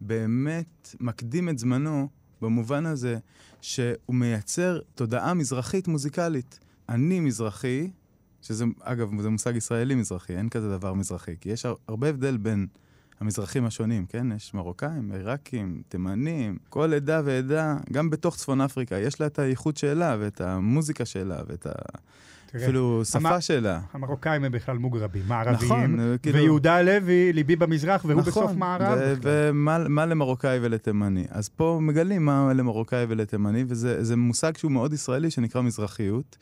באמת 0.01 0.95
מקדים 0.99 1.49
את 1.49 1.59
זמנו, 1.59 2.07
במובן 2.41 2.85
הזה 2.85 3.17
שהוא 3.61 3.93
מייצר 4.15 4.79
תודעה 4.95 5.33
מזרחית 5.33 5.87
מוזיקלית. 5.87 6.59
אני 6.89 7.19
מזרחי, 7.19 7.91
שזה, 8.41 8.65
אגב, 8.81 9.21
זה 9.21 9.29
מושג 9.29 9.55
ישראלי 9.55 9.95
מזרחי, 9.95 10.37
אין 10.37 10.49
כזה 10.49 10.69
דבר 10.69 10.93
מזרחי, 10.93 11.35
כי 11.41 11.49
יש 11.49 11.65
הר- 11.65 11.75
הרבה 11.87 12.09
הבדל 12.09 12.37
בין 12.37 12.67
המזרחים 13.19 13.65
השונים, 13.65 14.05
כן? 14.05 14.27
יש 14.35 14.53
מרוקאים, 14.53 15.11
עיראקים, 15.13 15.81
תימנים, 15.89 16.57
כל 16.69 16.93
עדה 16.93 17.21
ועדה, 17.25 17.77
גם 17.91 18.09
בתוך 18.09 18.35
צפון 18.35 18.61
אפריקה, 18.61 18.95
יש 18.99 19.21
לה 19.21 19.27
את 19.27 19.39
הייחוד 19.39 19.77
שלה, 19.77 20.15
ואת 20.19 20.41
המוזיקה 20.41 21.05
שלה, 21.05 21.37
ואת 21.47 21.65
ה... 21.67 21.71
תראה, 22.51 22.63
אפילו 22.63 23.01
שפה 23.05 23.29
המ- 23.29 23.41
שלה. 23.41 23.79
המרוקאים 23.93 24.43
הם 24.43 24.51
בכלל 24.51 24.77
מוגרבים, 24.77 25.23
מערביים. 25.27 25.57
נכון, 25.65 25.99
אה, 25.99 26.17
כאילו- 26.17 26.37
ויהודה 26.39 26.75
הלוי, 26.75 27.33
ליבי 27.33 27.55
במזרח, 27.55 28.05
והוא 28.05 28.21
בסוף 28.21 28.51
מערב. 28.51 28.97
ו-. 29.01 29.13
ומה 29.21 29.87
מה 29.89 30.05
למרוקאי 30.05 30.59
ולתימני. 30.61 31.25
אז 31.29 31.49
פה 31.49 31.79
מגלים 31.81 32.25
מה 32.25 32.53
למרוקאי 32.53 33.05
ולתימני, 33.09 33.63
וזה 33.67 34.03
זה 34.03 34.15
מושג 34.15 34.57
שהוא 34.57 34.71
מאוד 34.71 34.93
ישראלי, 34.93 35.31
שנקרא 35.31 35.61
מזרחיות. 35.61 36.37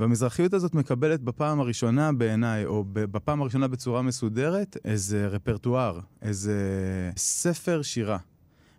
והמזרחיות 0.00 0.54
הזאת 0.54 0.74
מקבלת 0.74 1.22
בפעם 1.22 1.60
הראשונה 1.60 2.12
בעיניי, 2.12 2.66
או 2.66 2.84
בפעם 2.92 3.40
הראשונה 3.40 3.68
בצורה 3.68 4.02
מסודרת, 4.02 4.76
איזה 4.84 5.26
רפרטואר, 5.26 6.00
איזה 6.22 6.60
ספר 7.16 7.82
שירה. 7.82 8.18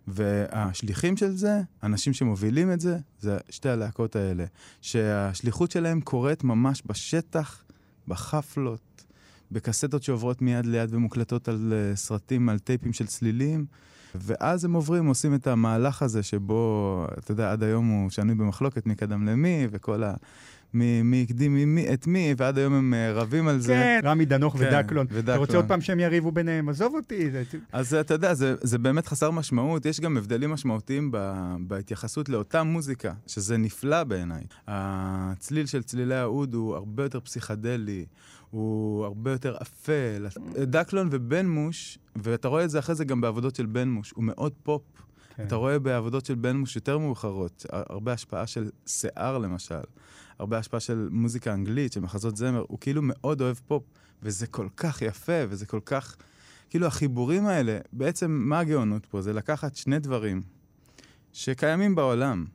והשליחים 0.08 1.18
של 1.18 1.36
זה, 1.36 1.62
האנשים 1.82 2.14
שמובילים 2.14 2.72
את 2.72 2.80
זה, 2.80 2.98
זה 3.20 3.38
שתי 3.50 3.70
הלהקות 3.70 4.16
האלה. 4.16 4.46
שהשליחות 4.82 5.72
שלהם 5.72 6.02
קורית 6.02 6.44
ממש 6.44 6.84
בשטח, 6.86 7.64
בחפלות, 8.08 9.06
בקסטות 9.52 10.04
שעוברות 10.04 10.42
מיד 10.42 10.66
ליד 10.66 10.94
ומוקלטות 10.94 11.48
על 11.48 11.74
אה, 11.74 11.96
סרטים, 11.96 12.50
על 12.50 12.60
טייפים 12.60 12.94
של 12.94 13.06
צלילים. 13.06 13.66
ואז 14.16 14.66
הם 14.66 14.74
עוברים, 14.74 15.06
עושים 15.06 15.36
את 15.36 15.48
המהלך 15.48 16.02
הזה 16.02 16.24
שבו, 16.24 17.06
אתה 17.18 17.32
יודע, 17.32 17.52
עד 17.52 17.64
היום 17.64 17.88
הוא 17.88 18.10
שנוי 18.10 18.36
במחלוקת 18.36 18.86
מי 18.86 18.96
קדם 18.96 19.26
למי, 19.26 19.68
וכל 19.72 20.04
ה... 20.04 20.14
מי, 20.74 21.02
מי 21.02 21.24
הקדים 21.30 21.54
מי, 21.54 21.66
מי, 21.66 21.94
את 21.94 22.08
מי, 22.08 22.34
ועד 22.38 22.58
היום 22.58 22.74
הם 22.74 22.94
אה, 22.94 23.14
רבים 23.14 23.48
על 23.48 23.60
זה. 23.60 23.74
כן, 23.74 24.00
רמי 24.04 24.26
דנוך 24.26 24.58
כן, 24.58 24.64
ודקלון. 24.64 25.06
אתה 25.06 25.16
ודקלון. 25.16 25.38
רוצה 25.38 25.58
עוד 25.58 25.66
פעם 25.68 25.82
שהם 25.82 26.00
יריבו 26.00 26.32
ביניהם? 26.32 26.70
עזוב 26.70 26.96
אותי. 26.96 27.32
זה- 27.32 27.44
אז 27.72 27.94
אתה 27.94 28.14
יודע, 28.14 28.34
זה, 28.34 28.56
זה 28.62 28.78
באמת 28.78 29.08
חסר 29.08 29.32
משמעות. 29.32 29.86
יש 29.86 30.00
גם 30.00 30.18
הבדלים 30.18 30.50
משמעותיים 30.50 31.10
ב, 31.12 31.18
בהתייחסות 31.60 32.30
לאותה 32.30 32.64
מוזיקה, 32.64 33.14
שזה 33.28 33.58
נפלא 33.58 34.04
בעיניי. 34.04 34.44
הצליל 34.68 35.66
של 35.66 35.84
צלילי 35.84 36.16
העוד 36.16 36.54
הוא 36.54 36.76
הרבה 36.76 37.04
יותר 37.04 37.20
פסיכדלי, 37.20 38.06
הוא 38.50 39.06
הרבה 39.06 39.32
יותר 39.32 39.56
אפל. 39.62 40.28
דקלון 40.58 41.08
ובן 41.12 41.48
מוש, 41.48 41.98
ואתה 42.16 42.48
רואה 42.48 42.64
את 42.64 42.70
זה 42.70 42.80
אחרי 42.80 42.96
זה 42.96 43.06
גם 43.06 43.22
בעבודות 43.22 43.56
של 43.56 43.66
בן 43.66 43.90
מוש, 43.90 44.12
הוא 44.16 44.24
מאוד 44.24 44.52
פופ. 44.64 44.82
כן. 45.36 45.44
אתה 45.48 45.56
רואה 45.56 45.80
בעבודות 45.80 46.26
של 46.26 46.36
בן 46.36 46.56
מוש 46.58 46.76
יותר 46.76 46.98
מאוחרות, 46.98 47.66
הרבה 47.72 48.14
השפעה 48.14 48.48
של 48.48 48.70
שיער 48.86 49.38
למשל, 49.38 49.76
הרבה 50.40 50.58
השפעה 50.58 50.80
של 50.80 51.08
מוזיקה 51.12 51.54
אנגלית, 51.54 51.94
של 51.94 52.00
מחזות 52.00 52.38
זמר, 52.38 52.64
הוא 52.68 52.80
כאילו 52.80 53.02
מאוד 53.04 53.42
אוהב 53.42 53.58
פופ, 53.68 53.84
וזה 54.24 54.48
כל 54.48 54.68
כך 54.78 55.02
יפה, 55.02 55.42
וזה 55.50 55.66
כל 55.66 55.80
כך... 55.86 56.16
כאילו 56.70 56.88
החיבורים 56.88 57.46
האלה, 57.46 57.78
בעצם 57.94 58.32
מה 58.32 58.60
הגאונות 58.60 59.06
פה? 59.06 59.22
זה 59.22 59.34
לקחת 59.34 59.76
שני 59.76 60.00
דברים 60.00 60.42
שקיימים 61.34 61.96
בעולם, 61.96 62.46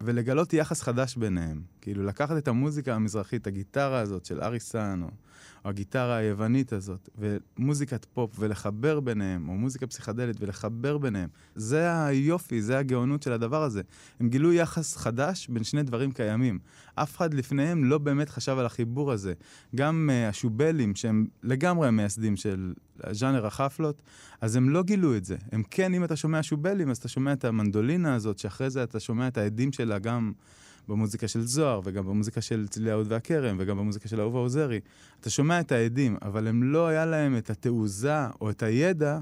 ולגלות 0.00 0.52
יחס 0.52 0.82
חדש 0.82 1.16
ביניהם. 1.16 1.62
כאילו 1.84 2.04
לקחת 2.04 2.36
את 2.36 2.48
המוזיקה 2.48 2.94
המזרחית, 2.94 3.46
הגיטרה 3.46 4.00
הזאת 4.00 4.24
של 4.24 4.40
אריסן, 4.40 5.00
או, 5.02 5.08
או 5.64 5.70
הגיטרה 5.70 6.16
היוונית 6.16 6.72
הזאת, 6.72 7.08
ומוזיקת 7.18 8.04
פופ, 8.04 8.36
ולחבר 8.38 9.00
ביניהם, 9.00 9.48
או 9.48 9.54
מוזיקה 9.54 9.86
פסיכדלית, 9.86 10.36
ולחבר 10.40 10.98
ביניהם. 10.98 11.28
זה 11.54 12.04
היופי, 12.04 12.62
זה 12.62 12.78
הגאונות 12.78 13.22
של 13.22 13.32
הדבר 13.32 13.62
הזה. 13.62 13.82
הם 14.20 14.28
גילו 14.28 14.52
יחס 14.52 14.96
חדש 14.96 15.48
בין 15.48 15.64
שני 15.64 15.82
דברים 15.82 16.12
קיימים. 16.12 16.58
אף 16.94 17.16
אחד 17.16 17.34
לפניהם 17.34 17.84
לא 17.84 17.98
באמת 17.98 18.28
חשב 18.28 18.56
על 18.58 18.66
החיבור 18.66 19.12
הזה. 19.12 19.34
גם 19.74 20.10
uh, 20.10 20.30
השובלים, 20.30 20.94
שהם 20.94 21.26
לגמרי 21.42 21.88
המייסדים 21.88 22.36
של 22.36 22.74
ז'אנר 23.10 23.46
החפלות, 23.46 24.02
אז 24.40 24.56
הם 24.56 24.70
לא 24.70 24.82
גילו 24.82 25.16
את 25.16 25.24
זה. 25.24 25.36
הם 25.52 25.62
כן, 25.70 25.94
אם 25.94 26.04
אתה 26.04 26.16
שומע 26.16 26.42
שובלים, 26.42 26.90
אז 26.90 26.96
אתה 26.96 27.08
שומע 27.08 27.32
את 27.32 27.44
המנדולינה 27.44 28.14
הזאת, 28.14 28.38
שאחרי 28.38 28.70
זה 28.70 28.82
אתה 28.82 29.00
שומע 29.00 29.28
את 29.28 29.38
העדים 29.38 29.72
שלה 29.72 29.98
גם 29.98 30.32
במוזיקה 30.88 31.28
של 31.28 31.40
זוהר, 31.40 31.80
וגם 31.84 32.06
במוזיקה 32.06 32.40
של 32.40 32.68
צלילי 32.68 32.90
האוד 32.90 33.12
והכרם, 33.12 33.56
וגם 33.58 33.78
במוזיקה 33.78 34.08
של 34.08 34.20
אהובה 34.20 34.38
עוזרי. 34.38 34.80
אתה 35.20 35.30
שומע 35.30 35.60
את 35.60 35.72
העדים, 35.72 36.16
אבל 36.22 36.46
הם 36.46 36.62
לא 36.62 36.86
היה 36.86 37.06
להם 37.06 37.36
את 37.36 37.50
התעוזה 37.50 38.26
או 38.40 38.50
את 38.50 38.62
הידע 38.62 39.20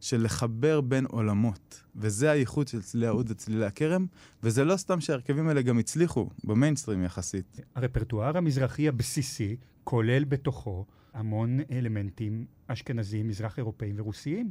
של 0.00 0.22
לחבר 0.22 0.80
בין 0.80 1.06
עולמות. 1.06 1.82
וזה 1.96 2.30
הייחוד 2.30 2.68
של 2.68 2.82
צלילי 2.82 3.06
האוד 3.06 3.30
וצלילי 3.30 3.66
הכרם, 3.66 4.06
וזה 4.42 4.64
לא 4.64 4.76
סתם 4.76 5.00
שההרכבים 5.00 5.48
האלה 5.48 5.62
גם 5.62 5.78
הצליחו 5.78 6.30
במיינסטרים 6.44 7.04
יחסית. 7.04 7.60
הרפרטואר 7.74 8.36
המזרחי 8.36 8.88
הבסיסי 8.88 9.56
כולל 9.84 10.24
בתוכו 10.24 10.86
המון 11.16 11.60
אלמנטים 11.70 12.44
אשכנזיים, 12.66 13.28
מזרח 13.28 13.58
אירופאים 13.58 13.94
ורוסיים. 13.98 14.50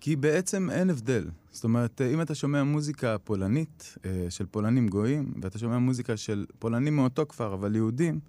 כי 0.00 0.16
בעצם 0.16 0.70
אין 0.70 0.90
הבדל. 0.90 1.30
זאת 1.50 1.64
אומרת, 1.64 2.00
אם 2.00 2.20
אתה 2.20 2.34
שומע 2.34 2.64
מוזיקה 2.64 3.18
פולנית 3.18 3.94
אה, 4.04 4.26
של 4.30 4.46
פולנים 4.46 4.88
גויים, 4.88 5.34
ואתה 5.42 5.58
שומע 5.58 5.78
מוזיקה 5.78 6.16
של 6.16 6.46
פולנים 6.58 6.96
מאותו 6.96 7.26
כפר, 7.28 7.54
אבל 7.54 7.76
יהודים, 7.76 8.20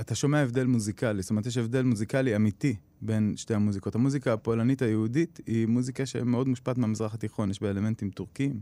אתה 0.00 0.14
שומע 0.14 0.38
הבדל 0.38 0.66
מוזיקלי. 0.66 1.22
זאת 1.22 1.30
אומרת, 1.30 1.46
יש 1.46 1.56
הבדל 1.56 1.82
מוזיקלי 1.82 2.36
אמיתי 2.36 2.76
בין 3.02 3.32
שתי 3.36 3.54
המוזיקות. 3.54 3.94
המוזיקה 3.94 4.32
הפולנית 4.32 4.82
היהודית 4.82 5.40
היא 5.46 5.66
מוזיקה 5.66 6.06
שמאוד 6.06 6.48
מושפעת 6.48 6.78
מהמזרח 6.78 7.14
התיכון, 7.14 7.50
יש 7.50 7.62
בה 7.62 7.70
אלמנטים 7.70 8.10
טורקיים, 8.10 8.60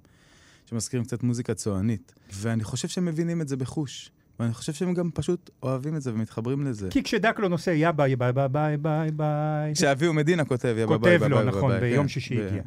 שמזכירים 0.66 1.04
קצת 1.04 1.22
מוזיקה 1.22 1.54
צוענית. 1.54 2.12
ואני 2.32 2.64
חושב 2.64 2.88
שהם 2.88 3.04
מבינים 3.04 3.40
את 3.40 3.48
זה 3.48 3.56
בחוש. 3.56 4.10
ואני 4.40 4.54
חושב 4.54 4.72
שהם 4.72 4.94
גם 4.94 5.10
פשוט 5.14 5.50
אוהבים 5.62 5.96
את 5.96 6.02
זה 6.02 6.14
ומתחברים 6.14 6.66
לזה. 6.66 6.88
כי 6.90 7.02
כשדקלון 7.02 7.52
עושה 7.52 7.72
יא 7.72 7.90
ביי 7.90 8.16
ביי 8.16 8.32
ביי 8.32 8.48
ביי 8.48 8.76
ביי 8.76 9.10
ביי, 9.10 9.74
כשאביהו 9.74 10.14
מדינה 10.14 10.44
כותב, 10.44 10.68
יא 10.68 10.74
ביי 10.74 10.86
כותב 10.86 11.04
ביי 11.04 11.18
ביי 11.18 11.28
לו, 11.28 11.36
ביי 11.36 11.46
נכון, 11.46 11.70
ביי, 11.70 11.80
ביום 11.80 12.04
כן. 12.04 12.08
שישי 12.08 12.42
הגיע. 12.46 12.62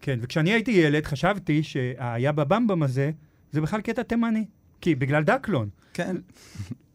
כן, 0.00 0.18
וכשאני 0.22 0.52
הייתי 0.52 0.70
ילד 0.70 1.06
חשבתי 1.06 1.62
שההיה 1.62 2.32
בבמבם 2.32 2.82
הזה, 2.82 3.10
זה 3.52 3.60
בכלל 3.60 3.80
קטע 3.80 4.02
תימני. 4.02 4.44
כי 4.80 4.94
בגלל 4.94 5.24
דקלון. 5.24 5.68
כן, 5.94 6.16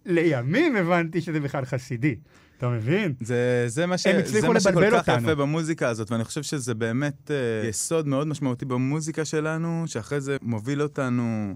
לימים 0.05 0.75
הבנתי 0.75 1.21
שזה 1.21 1.39
בכלל 1.39 1.65
חסידי. 1.65 2.15
אתה 2.57 2.69
מבין? 2.69 3.13
זה, 3.21 3.63
זה 3.67 3.85
מה, 3.85 3.97
ש... 3.97 4.07
זה 4.07 4.47
מה 4.47 4.59
שכל 4.59 4.91
כך 4.91 4.99
אותנו. 5.09 5.23
יפה 5.23 5.35
במוזיקה 5.35 5.89
הזאת, 5.89 6.11
ואני 6.11 6.23
חושב 6.23 6.43
שזה 6.43 6.73
באמת 6.73 7.31
אה, 7.31 7.67
יסוד 7.67 8.07
מאוד 8.07 8.27
משמעותי 8.27 8.65
במוזיקה 8.65 9.25
שלנו, 9.25 9.83
שאחרי 9.87 10.21
זה 10.21 10.37
מוביל 10.41 10.81
אותנו 10.81 11.55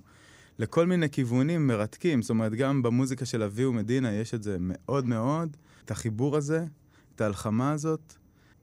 לכל 0.59 0.85
מיני 0.87 1.09
כיוונים 1.09 1.67
מרתקים. 1.67 2.21
זאת 2.21 2.29
אומרת, 2.29 2.51
גם 2.53 2.83
במוזיקה 2.83 3.25
של 3.25 3.43
אביהו 3.43 3.73
מדינה 3.73 4.13
יש 4.13 4.33
את 4.33 4.43
זה 4.43 4.57
מאוד 4.59 5.05
מאוד, 5.05 5.57
את 5.85 5.91
החיבור 5.91 6.37
הזה, 6.37 6.65
את 7.15 7.21
ההלחמה 7.21 7.71
הזאת. 7.71 8.13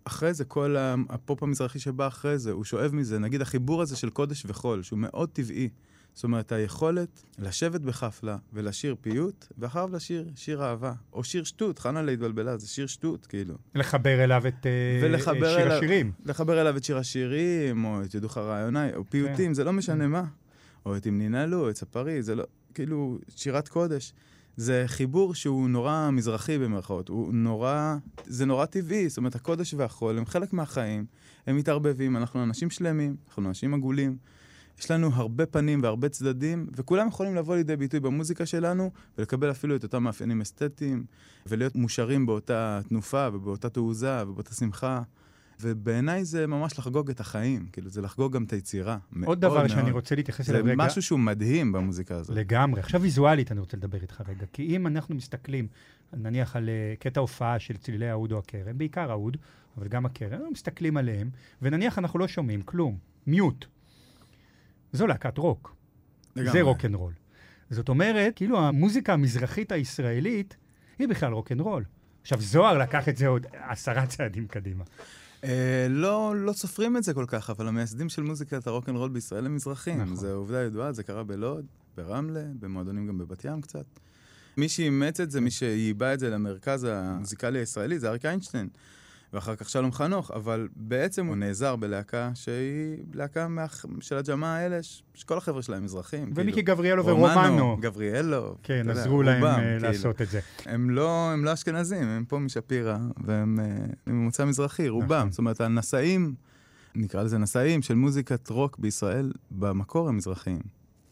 אחרי 0.04 0.34
זה, 0.34 0.44
כל 0.44 0.76
הפופ 1.08 1.42
המזרחי 1.42 1.78
שבא 1.78 2.06
אחרי 2.06 2.38
זה, 2.38 2.50
הוא 2.50 2.64
שואב 2.64 2.94
מזה, 2.94 3.18
נגיד 3.18 3.40
החיבור 3.42 3.82
הזה 3.82 3.96
של 3.96 4.10
קודש 4.10 4.42
וחול, 4.46 4.82
שהוא 4.82 4.98
מאוד 4.98 5.28
טבעי. 5.32 5.68
זאת 6.14 6.24
אומרת, 6.24 6.52
היכולת 6.52 7.22
לשבת 7.38 7.80
בחפלה 7.80 8.36
ולשיר 8.52 8.96
פיוט, 9.00 9.46
ואחריו 9.58 9.88
לשיר 9.92 10.28
שיר 10.36 10.62
אהבה. 10.64 10.92
או 11.12 11.24
שיר 11.24 11.44
שטות, 11.44 11.78
חנה 11.78 12.02
להתבלבלה, 12.02 12.56
זה 12.58 12.68
שיר 12.68 12.86
שטות, 12.86 13.26
כאילו. 13.26 13.54
לחבר 13.74 14.24
אליו 14.24 14.46
את 14.48 14.66
אה, 14.66 15.00
ולחבר 15.02 15.48
שיר 15.56 15.62
אליו- 15.66 15.76
השירים. 15.76 16.12
לחבר 16.24 16.60
אליו 16.60 16.76
את 16.76 16.84
שיר 16.84 16.98
השירים, 16.98 17.84
או 17.84 18.02
את 18.02 18.14
ידוך 18.14 18.38
רעיוני, 18.38 18.94
או 18.94 19.04
פיוטים, 19.10 19.36
כן. 19.46 19.54
זה 19.54 19.64
לא 19.64 19.72
משנה 19.72 20.06
מה. 20.08 20.24
או 20.86 20.96
את 20.96 21.06
אם 21.06 21.18
ננעלו, 21.18 21.70
את 21.70 21.76
ספרי, 21.76 22.22
זה 22.22 22.34
לא, 22.34 22.44
כאילו, 22.74 23.18
שירת 23.28 23.68
קודש. 23.68 24.12
זה 24.56 24.84
חיבור 24.86 25.34
שהוא 25.34 25.68
נורא 25.68 26.10
מזרחי 26.12 26.58
במרכאות, 26.58 27.08
הוא 27.08 27.34
נורא, 27.34 27.96
זה 28.26 28.46
נורא 28.46 28.66
טבעי, 28.66 29.08
זאת 29.08 29.18
אומרת, 29.18 29.34
הקודש 29.34 29.74
והחול 29.74 30.18
הם 30.18 30.26
חלק 30.26 30.52
מהחיים, 30.52 31.04
הם 31.46 31.56
מתערבבים, 31.56 32.16
אנחנו 32.16 32.42
אנשים 32.42 32.70
שלמים, 32.70 33.16
אנחנו 33.28 33.48
אנשים 33.48 33.74
עגולים, 33.74 34.16
יש 34.78 34.90
לנו 34.90 35.10
הרבה 35.12 35.46
פנים 35.46 35.82
והרבה 35.82 36.08
צדדים, 36.08 36.66
וכולם 36.76 37.08
יכולים 37.08 37.34
לבוא 37.34 37.56
לידי 37.56 37.76
ביטוי 37.76 38.00
במוזיקה 38.00 38.46
שלנו, 38.46 38.90
ולקבל 39.18 39.50
אפילו 39.50 39.76
את 39.76 39.82
אותם 39.82 40.02
מאפיינים 40.02 40.40
אסתטיים, 40.40 41.04
ולהיות 41.46 41.76
מושרים 41.76 42.26
באותה 42.26 42.80
תנופה 42.88 43.28
ובאותה 43.32 43.68
תעוזה 43.68 44.22
ובאותה 44.22 44.54
שמחה. 44.54 45.02
ובעיניי 45.62 46.24
זה 46.24 46.46
ממש 46.46 46.78
לחגוג 46.78 47.10
את 47.10 47.20
החיים, 47.20 47.66
כאילו 47.72 47.90
זה 47.90 48.02
לחגוג 48.02 48.32
גם 48.32 48.44
את 48.44 48.52
היצירה. 48.52 48.98
עוד 49.24 49.40
דבר 49.40 49.54
מאוד. 49.54 49.68
שאני 49.68 49.90
רוצה 49.90 50.14
להתייחס 50.14 50.46
זה 50.46 50.52
אליו 50.52 50.64
רגע. 50.64 50.74
משהו 50.76 51.02
שהוא 51.02 51.18
מדהים 51.18 51.72
במוזיקה 51.72 52.16
הזאת. 52.16 52.36
לגמרי. 52.36 52.80
עכשיו 52.80 53.02
ויזואלית 53.02 53.52
אני 53.52 53.60
רוצה 53.60 53.76
לדבר 53.76 53.98
איתך 54.02 54.22
רגע. 54.28 54.46
כי 54.52 54.76
אם 54.76 54.86
אנחנו 54.86 55.14
מסתכלים, 55.14 55.68
נניח 56.12 56.56
על 56.56 56.68
אה, 56.68 56.94
קטע 56.98 57.20
הופעה 57.20 57.58
של 57.58 57.76
צלילי 57.76 58.08
האוד 58.08 58.32
או 58.32 58.38
הכרם, 58.38 58.78
בעיקר 58.78 59.10
האוד, 59.10 59.36
אבל 59.78 59.88
גם 59.88 60.06
הכרם, 60.06 60.32
אנחנו 60.32 60.50
מסתכלים 60.50 60.96
עליהם, 60.96 61.30
ונניח 61.62 61.98
אנחנו 61.98 62.18
לא 62.18 62.28
שומעים 62.28 62.62
כלום, 62.62 62.98
מיוט. 63.26 63.66
זו 64.92 65.06
להקת 65.06 65.38
רוק. 65.38 65.76
לגמרי. 66.36 66.52
זה 66.52 66.62
רוקנרול. 66.62 67.12
זאת 67.70 67.88
אומרת, 67.88 68.32
כאילו 68.36 68.58
המוזיקה 68.60 69.12
המזרחית 69.12 69.72
הישראלית 69.72 70.56
היא 70.98 71.08
בכלל 71.08 71.32
רוקנרול. 71.32 71.84
עכשיו, 72.22 72.40
זוהר 72.40 72.78
לקח 72.78 73.08
את 73.08 73.16
זה 73.16 73.26
עוד 73.26 73.46
עשרה 73.52 74.06
צעדים 74.06 74.46
קדימה. 74.46 74.84
אה, 75.44 75.86
לא, 75.90 76.34
לא 76.36 76.52
סופרים 76.52 76.96
את 76.96 77.04
זה 77.04 77.14
כל 77.14 77.24
כך, 77.28 77.50
אבל 77.50 77.68
המייסדים 77.68 78.08
של 78.08 78.22
מוזיקת 78.22 78.66
הרוקנרול 78.66 79.10
בישראל 79.10 79.46
הם 79.46 79.54
מזרחים. 79.54 80.00
נכון. 80.00 80.16
זו 80.16 80.32
עובדה 80.32 80.62
ידועה, 80.62 80.92
זה 80.92 81.02
קרה 81.02 81.24
בלוד, 81.24 81.66
ברמלה, 81.96 82.44
במועדונים 82.60 83.06
גם 83.06 83.18
בבת 83.18 83.44
ים 83.44 83.60
קצת. 83.60 83.84
מי 84.56 84.68
שאימץ 84.68 85.20
את 85.20 85.30
זה, 85.30 85.40
מי 85.40 85.50
שייבא 85.50 86.14
את 86.14 86.20
זה 86.20 86.30
למרכז 86.30 86.84
המוזיקלי 86.84 87.58
הישראלי, 87.58 87.98
זה 87.98 88.08
אריק 88.08 88.24
איינשטיין. 88.24 88.68
ואחר 89.32 89.56
כך 89.56 89.68
שלום 89.68 89.92
חנוך, 89.92 90.30
אבל 90.30 90.68
בעצם 90.76 91.26
הוא 91.26 91.36
נעזר 91.36 91.76
בלהקה 91.76 92.30
שהיא 92.34 92.96
להקה 93.14 93.48
מה... 93.48 93.66
של 94.00 94.16
הג'מאעה 94.16 94.56
האלה, 94.56 94.78
שכל 95.14 95.38
החבר'ה 95.38 95.62
שלהם 95.62 95.84
מזרחים. 95.84 96.32
ומיקי 96.34 96.52
כאילו. 96.52 96.66
גבריאלו 96.66 97.06
ורומנו. 97.06 97.76
גבריאלו. 97.80 98.56
כן, 98.62 98.90
עזרו 98.90 99.22
להם 99.22 99.44
רובם, 99.44 99.58
אה, 99.58 99.64
כאילו. 99.64 99.88
לעשות 99.88 100.22
את 100.22 100.28
זה. 100.28 100.40
הם 100.66 100.90
לא, 100.90 101.30
הם 101.32 101.44
לא 101.44 101.52
אשכנזים, 101.52 102.08
הם 102.08 102.24
פה 102.24 102.38
משפירא, 102.38 102.96
והם 103.24 103.60
אה, 103.60 103.86
ממוצא 104.06 104.44
מזרחי, 104.44 104.88
רובם. 104.88 105.18
נכון. 105.18 105.30
זאת 105.30 105.38
אומרת, 105.38 105.60
הנשאים, 105.60 106.34
נקרא 106.94 107.22
לזה 107.22 107.38
נשאים 107.38 107.82
של 107.82 107.94
מוזיקת 107.94 108.50
רוק 108.50 108.78
בישראל, 108.78 109.32
במקור 109.50 110.08
הם 110.08 110.16
מזרחיים. 110.16 110.62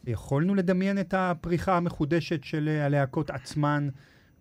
יכולנו 0.07 0.55
לדמיין 0.55 0.99
את 0.99 1.15
הפריחה 1.17 1.77
המחודשת 1.77 2.45
של 2.45 2.69
אה, 2.69 2.87
הלהקות 2.87 3.31
עצמן 3.31 3.89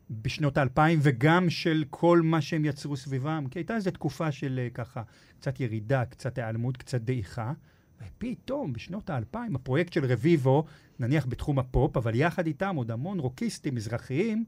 בשנות 0.09 0.57
האלפיים, 0.57 0.99
וגם 1.01 1.49
של 1.49 1.83
כל 1.89 2.21
מה 2.23 2.41
שהם 2.41 2.65
יצרו 2.65 2.97
סביבם? 2.97 3.45
כי 3.51 3.59
הייתה 3.59 3.75
איזו 3.75 3.91
תקופה 3.91 4.31
של 4.31 4.59
אה, 4.63 4.69
ככה, 4.69 5.03
קצת 5.39 5.59
ירידה, 5.59 6.05
קצת 6.05 6.37
היעלמות, 6.37 6.77
קצת 6.77 7.01
דעיכה, 7.01 7.53
ופתאום, 8.01 8.73
בשנות 8.73 9.09
האלפיים, 9.09 9.55
הפרויקט 9.55 9.93
של 9.93 10.05
רביבו, 10.05 10.65
נניח 10.99 11.25
בתחום 11.25 11.59
הפופ, 11.59 11.97
אבל 11.97 12.15
יחד 12.15 12.47
איתם 12.47 12.75
עוד 12.75 12.91
המון 12.91 13.19
רוקיסטים 13.19 13.75
מזרחיים, 13.75 14.45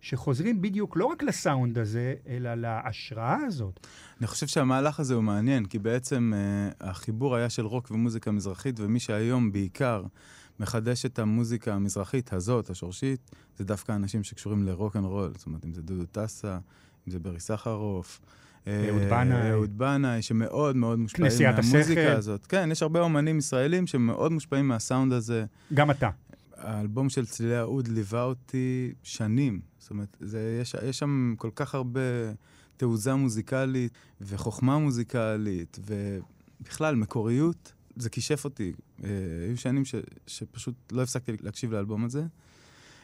שחוזרים 0.00 0.62
בדיוק 0.62 0.96
לא 0.96 1.04
רק 1.06 1.22
לסאונד 1.22 1.78
הזה, 1.78 2.14
אלא 2.28 2.54
להשראה 2.54 3.36
הזאת. 3.46 3.86
אני 4.20 4.26
חושב 4.26 4.46
שהמהלך 4.46 5.00
הזה 5.00 5.14
הוא 5.14 5.22
מעניין, 5.22 5.64
כי 5.64 5.78
בעצם 5.78 6.32
אה, 6.34 6.74
החיבור 6.80 7.36
היה 7.36 7.50
של 7.50 7.66
רוק 7.66 7.90
ומוזיקה 7.90 8.30
מזרחית, 8.30 8.80
ומי 8.80 9.00
שהיום 9.00 9.52
בעיקר 9.52 10.02
מחדש 10.60 11.06
את 11.06 11.18
המוזיקה 11.18 11.74
המזרחית 11.74 12.32
הזאת, 12.32 12.70
השורשית, 12.70 13.30
זה 13.58 13.64
דווקא 13.64 13.92
אנשים 13.92 14.24
שקשורים 14.24 14.62
ל 14.62 14.69
rock 14.69 14.96
and 14.96 15.04
roll. 15.04 15.32
זאת 15.36 15.46
אומרת, 15.46 15.64
אם 15.64 15.74
זה 15.74 15.82
דודו 15.82 16.04
טסה, 16.12 16.58
אם 17.06 17.12
זה 17.12 17.18
ברי 17.18 17.40
סחרוף. 17.40 18.20
אה, 18.66 18.88
אהוד 18.88 19.02
בנאי. 19.02 19.50
אהוד 19.50 19.78
בנאי, 19.78 20.22
שמאוד 20.22 20.76
מאוד 20.76 20.98
מושפעים 20.98 21.32
מהמוזיקה 21.42 22.00
השכל. 22.00 22.16
הזאת. 22.16 22.46
כן, 22.46 22.68
יש 22.72 22.82
הרבה 22.82 23.00
אומנים 23.00 23.38
ישראלים 23.38 23.86
שמאוד 23.86 24.32
מושפעים 24.32 24.68
מהסאונד 24.68 25.12
הזה. 25.12 25.44
גם 25.74 25.90
אתה. 25.90 26.10
האלבום 26.56 27.08
של 27.08 27.26
צלילי 27.26 27.56
האוד 27.56 27.88
ליווה 27.88 28.22
אותי 28.22 28.92
שנים. 29.02 29.60
זאת 29.78 29.90
אומרת, 29.90 30.16
זה, 30.20 30.58
יש, 30.62 30.76
יש 30.88 30.98
שם 30.98 31.34
כל 31.38 31.50
כך 31.54 31.74
הרבה 31.74 32.00
תעוזה 32.76 33.14
מוזיקלית 33.14 33.92
וחוכמה 34.20 34.78
מוזיקלית, 34.78 35.78
ובכלל, 35.86 36.94
מקוריות. 36.94 37.72
זה 37.98 38.10
כישף 38.10 38.44
אותי. 38.44 38.72
אה, 39.04 39.10
היו 39.46 39.56
שנים 39.56 39.84
ש, 39.84 39.94
שפשוט 40.26 40.74
לא 40.92 41.02
הפסקתי 41.02 41.32
להקשיב 41.40 41.72
לאלבום 41.72 42.04
הזה. 42.04 42.22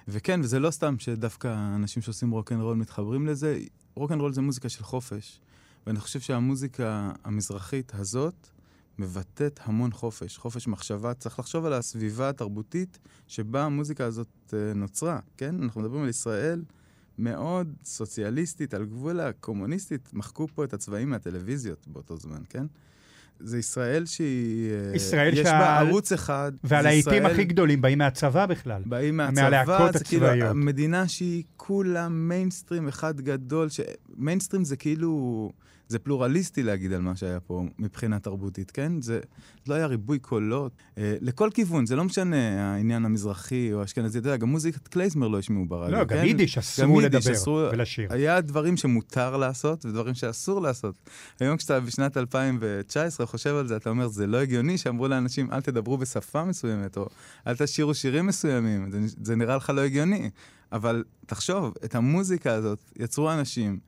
וכן, 0.09 0.41
וזה 0.43 0.59
לא 0.59 0.71
סתם 0.71 0.99
שדווקא 0.99 1.75
אנשים 1.75 2.03
שעושים 2.03 2.31
רוקנרול 2.31 2.77
מתחברים 2.77 3.27
לזה. 3.27 3.59
רוקנרול 3.95 4.33
זה 4.33 4.41
מוזיקה 4.41 4.69
של 4.69 4.85
חופש, 4.85 5.41
ואני 5.87 6.01
חושב 6.01 6.21
שהמוזיקה 6.21 7.13
המזרחית 7.25 7.93
הזאת 7.95 8.49
מבטאת 8.99 9.61
המון 9.63 9.93
חופש, 9.93 10.39
חופש 10.39 10.69
מחשבה. 10.69 11.15
צריך 11.15 11.39
לחשוב 11.39 11.65
על 11.65 11.73
הסביבה 11.73 12.29
התרבותית 12.29 12.99
שבה 13.29 13.65
המוזיקה 13.65 14.05
הזאת 14.05 14.55
אה, 14.55 14.75
נוצרה, 14.75 15.21
כן? 15.37 15.63
אנחנו 15.63 15.81
מדברים 15.81 16.03
על 16.03 16.09
ישראל 16.09 16.63
מאוד 17.19 17.75
סוציאליסטית, 17.85 18.75
על 18.75 18.85
גבול 18.85 19.21
הקומוניסטית. 19.21 20.09
מחקו 20.13 20.49
פה 20.55 20.65
את 20.65 20.75
הצבעים 20.75 21.11
מהטלוויזיות 21.11 21.89
באותו 21.89 22.17
זמן, 22.17 22.43
כן? 22.49 22.67
זה 23.41 23.59
ישראל 23.59 24.07
שהיא... 24.07 24.71
אה, 24.73 24.97
ישראל 24.97 25.33
יש 25.33 25.47
שה- 25.49 25.59
בה 25.59 25.79
ערוץ 25.79 26.13
אחד. 26.13 26.53
והלהיטים 26.65 27.13
ישראל- 27.13 27.27
הכי 27.33 27.45
גדולים 27.45 27.81
באים 27.83 27.99
מהצבא 27.99 28.47
בכלל. 28.47 28.83
באים 28.87 29.17
מהצבא, 29.17 29.43
מהלהקות 29.43 29.97
כאילו 30.05 30.27
הצבאיות. 30.27 30.57
מדינה 30.57 31.09
שהיא 31.09 31.43
כולה 31.67 32.09
מיינסטרים 32.09 32.89
אחד 32.89 33.21
גדול, 33.21 33.69
ש... 33.69 33.81
מיינסטרים 34.17 34.65
זה 34.65 34.77
כאילו, 34.77 35.51
זה 35.89 35.99
פלורליסטי 35.99 36.63
להגיד 36.63 36.93
על 36.93 37.01
מה 37.01 37.17
שהיה 37.17 37.41
פה 37.41 37.65
מבחינה 37.79 38.19
תרבותית, 38.19 38.71
כן? 38.71 39.01
זה 39.01 39.21
לא 39.69 39.75
היה 39.75 39.87
ריבוי 39.87 40.19
קולות. 40.19 40.73
אה, 40.99 41.17
לכל 41.21 41.51
כיוון, 41.55 41.87
זה 41.87 41.97
לא 41.97 42.05
משנה 42.05 42.37
העניין 42.75 43.05
המזרחי 43.05 43.73
או 43.73 43.81
האשכנזי, 43.81 44.19
אתה 44.19 44.29
יודע, 44.29 44.37
גם 44.37 44.49
מוזיקת 44.49 44.89
קלייזמר 44.89 45.29
לא 45.29 45.39
השמיעו 45.39 45.65
ברדיו, 45.67 45.99
לא, 45.99 46.05
כן? 46.05 46.17
גם 46.19 46.25
יידיש 46.25 46.59
אסור 46.59 47.03
לדבר 47.03 47.33
אסור- 47.33 47.69
ולשיר. 47.73 48.13
היה 48.13 48.41
דברים 48.41 48.77
שמותר 48.77 49.37
לעשות 49.37 49.87
ודברים 49.87 50.15
שאסור 50.15 50.61
לעשות. 50.61 50.95
היום 51.41 51.57
כשאתה 51.57 51.81
בשנת 51.81 52.17
2019 52.17 53.27
חושב 53.27 53.55
על 53.55 53.67
זה, 53.67 53.77
אתה 53.77 53.91
אומר, 53.91 54.09
זה 54.09 54.27
לא 54.27 54.37
הגיוני 54.37 54.79
שאמרו 54.79 55.09
לאנשים, 55.09 55.53
אל 55.53 55.61
תדברו 55.61 55.99
בשפה 55.99 56.45
מסוימת, 56.45 56.97
או 56.97 57.07
אל 57.47 57.57
תשאירו 57.57 57.95
שירים 57.95 58.27
מסוימים, 58.27 58.91
זה, 58.91 58.99
זה 59.23 59.37
נראה 59.37 59.57
לך 59.57 59.71
לא 59.71 59.81
הגיוני. 59.81 60.31
אבל 60.75 61.05
תחשוב, 61.27 61.75
את 61.85 61.95
המוזיקה 61.95 62.53
הזאת 62.53 62.79
יצרו 62.99 63.33
אנשים 63.33 63.79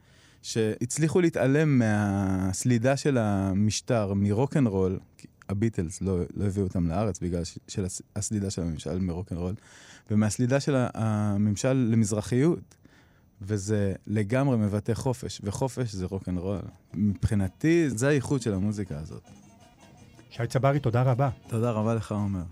שהצליחו 0.43 1.21
להתעלם 1.21 1.79
מהסלידה 1.79 2.97
של 2.97 3.19
המשטר, 3.19 4.13
מרוקנרול, 4.15 4.99
כי 5.19 5.27
הביטלס 5.49 6.01
לא, 6.03 6.19
לא 6.35 6.45
הביאו 6.45 6.67
אותם 6.67 6.89
לארץ 6.89 7.21
בגלל 7.21 7.45
ש- 7.45 7.59
של 7.69 7.85
הס- 7.85 8.03
הסלידה 8.17 8.51
של 8.51 8.63
הממשל 8.63 8.99
מרוקנרול, 8.99 9.55
ומהסלידה 10.11 10.61
של 10.61 10.75
הממשל 10.95 11.73
למזרחיות. 11.73 12.75
וזה 13.43 13.93
לגמרי 14.07 14.57
מבטא 14.57 14.95
חופש, 14.95 15.41
וחופש 15.45 15.93
זה 15.95 16.07
רוקנרול. 16.07 16.59
מבחינתי, 16.95 17.91
זה 17.91 18.09
הייחוד 18.09 18.43
של 18.43 18.55
המוזיקה 18.55 18.99
הזאת. 18.99 19.23
שי 20.31 20.47
צברי, 20.47 20.81
תודה 20.81 21.03
רבה. 21.03 21.31
תודה 21.49 21.71
רבה 21.71 21.95
לך, 21.95 22.13
עומר. 22.13 22.43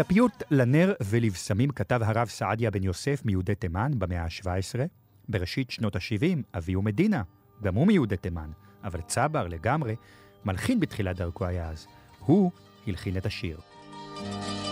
את 0.00 0.04
הפיוט 0.06 0.42
לנר 0.50 0.92
ולבשמים 1.00 1.70
כתב 1.70 2.00
הרב 2.04 2.28
סעדיה 2.28 2.70
בן 2.70 2.82
יוסף 2.82 3.22
מיהודי 3.24 3.54
תימן 3.54 3.92
במאה 3.98 4.22
ה-17. 4.22 4.78
בראשית 5.28 5.70
שנות 5.70 5.96
ה-70, 5.96 6.38
אביהו 6.58 6.82
מדינה, 6.82 7.22
גם 7.62 7.74
הוא 7.74 7.86
מיהודי 7.86 8.16
תימן, 8.16 8.50
אבל 8.84 9.00
צבר 9.00 9.48
לגמרי, 9.48 9.96
מלחין 10.44 10.80
בתחילת 10.80 11.16
דרכו 11.16 11.46
היה 11.46 11.70
אז. 11.70 11.86
הוא 12.18 12.50
הלחין 12.86 13.16
את 13.16 13.26
השיר. 13.26 13.58
thank 14.16 14.64
you 14.64 14.69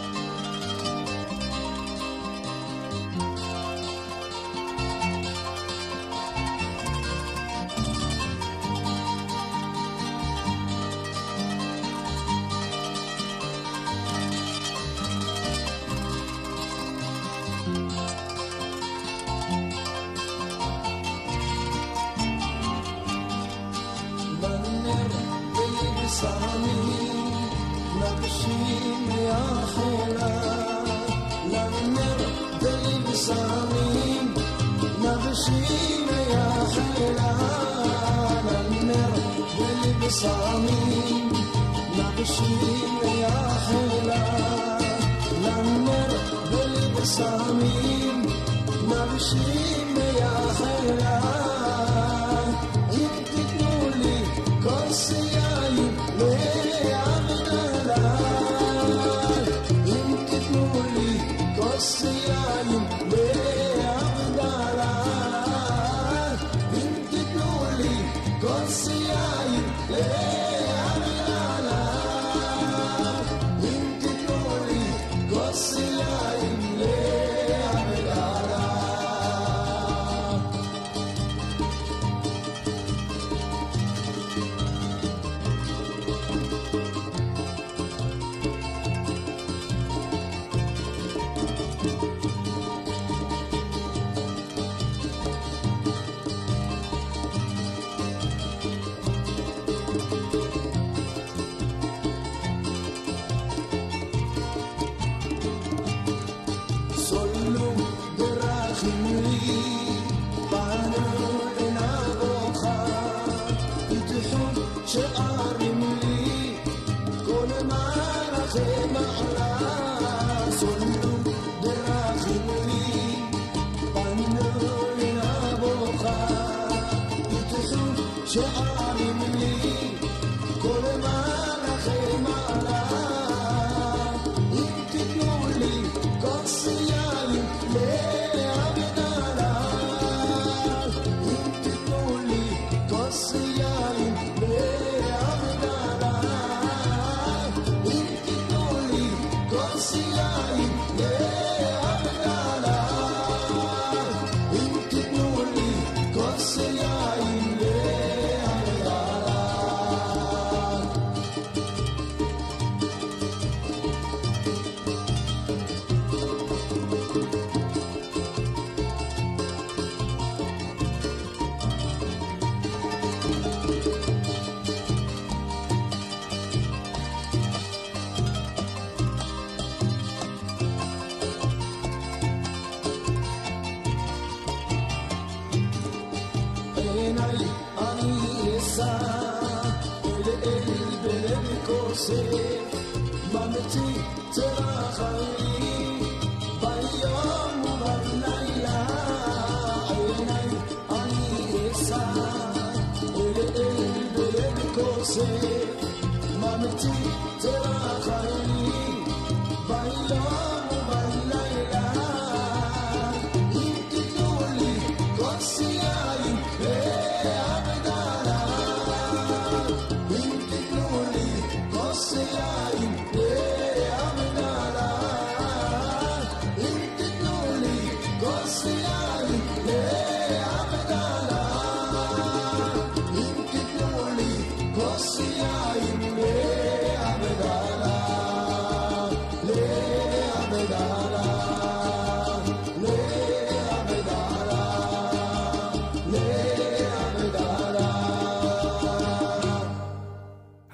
So 128.38 128.67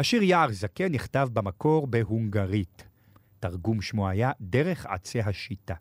השיר 0.04 0.22
יער 0.22 0.52
זקן 0.52 0.92
נכתב 0.92 1.28
במקור 1.32 1.86
בהונגרית. 1.86 2.84
תרגום 3.40 3.82
שמו 3.82 4.08
היה 4.08 4.30
דרך 4.40 4.86
עצי 4.86 5.20
השיטה. 5.20 5.74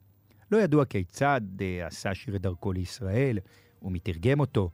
לא 0.51 0.57
ידוע 0.57 0.85
כיצד 0.85 1.41
אה, 1.61 1.87
עשה 1.87 2.15
שיר 2.15 2.35
את 2.35 2.41
דרכו 2.41 2.71
לישראל, 2.71 3.39
ומי 3.81 3.99
תרגם 3.99 4.39
אותו, 4.39 4.69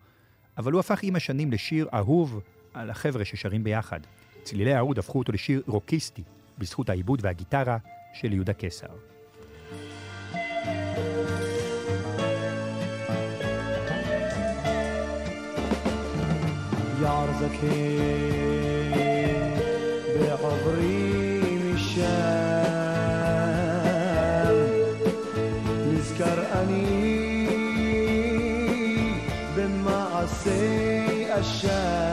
אבל 0.57 0.71
הוא 0.71 0.79
הפך 0.79 0.99
עם 1.03 1.15
השנים 1.15 1.51
לשיר 1.51 1.87
אהוב 1.93 2.41
על 2.73 2.89
החבר'ה 2.89 3.25
ששרים 3.25 3.63
ביחד. 3.63 3.99
צלילי 4.43 4.73
העוד 4.73 4.99
הפכו 4.99 5.19
אותו 5.19 5.31
לשיר 5.31 5.61
רוקיסטי, 5.67 6.23
בזכות 6.57 6.89
העיבוד 6.89 7.19
והגיטרה 7.23 7.77
של 8.13 8.33
יהודה 8.33 8.53
קיסר. 8.53 8.87
יער 17.01 17.27
זקן 17.39 18.38
عبري 20.29 21.41
من 21.41 21.73
الشام. 21.75 22.69
نذكر 25.93 26.37
أني 26.61 27.47
بما 29.57 29.99
عصي 30.13 31.39
الشام. 31.39 32.08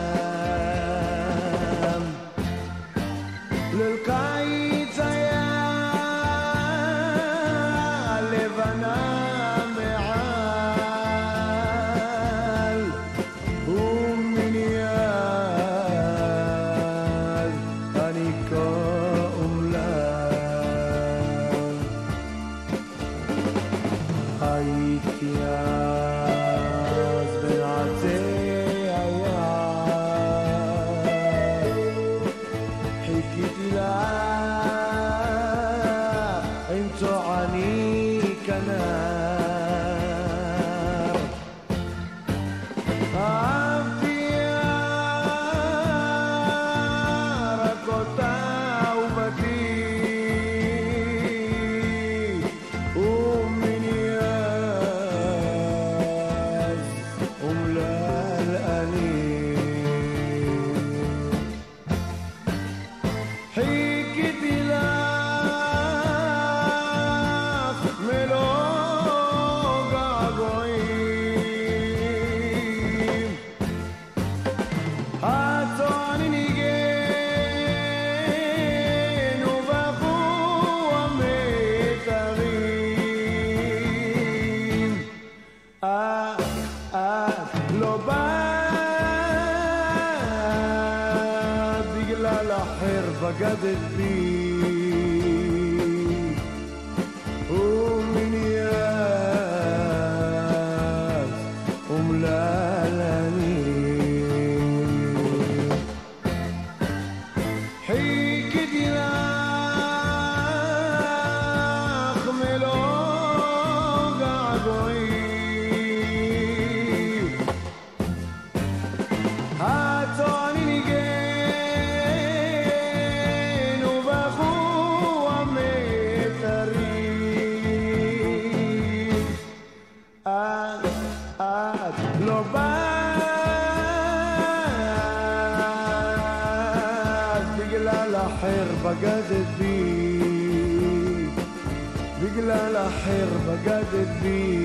בגלל 142.46 142.76
אחר 142.76 143.26
בגדת 143.48 144.08
בי 144.22 144.58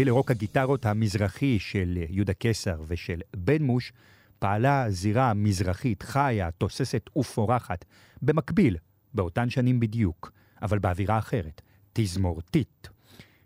במקביל 0.00 0.14
לרוק 0.14 0.30
הגיטרות 0.30 0.86
המזרחי 0.86 1.58
של 1.58 1.98
יהודה 2.08 2.32
קיסר 2.32 2.82
ושל 2.86 3.20
בן 3.36 3.62
מוש, 3.62 3.92
פעלה 4.38 4.90
זירה 4.90 5.34
מזרחית 5.34 6.02
חיה, 6.02 6.50
תוססת 6.50 7.10
ופורחת, 7.16 7.84
במקביל, 8.22 8.76
באותן 9.14 9.50
שנים 9.50 9.80
בדיוק, 9.80 10.32
אבל 10.62 10.78
באווירה 10.78 11.18
אחרת, 11.18 11.60
תזמורתית. 11.92 12.88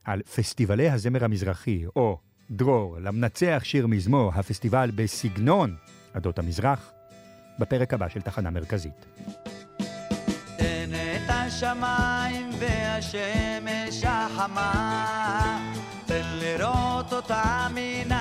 על 0.05 0.23
פסטיבלי 0.23 0.91
הזמר 0.91 1.25
המזרחי, 1.25 1.85
או 1.97 2.19
דרור, 2.51 2.99
למנצח 3.01 3.61
שיר 3.65 3.87
מזמור, 3.87 4.33
הפסטיבל 4.35 4.91
בסגנון 4.95 5.77
עדות 6.13 6.39
המזרח, 6.39 6.93
בפרק 7.59 7.95
הבא 7.95 8.09
של 8.09 8.21
תחנה 8.21 8.51
מרכזית. 8.51 9.07
תן 10.59 10.91
את 10.93 11.31
השמיים 11.31 12.51
והשמש 12.61 14.05
החמה, 14.05 15.75
תן 16.15 16.39
לראות 16.41 17.13
אותה 17.13 17.67
מן 17.75 18.13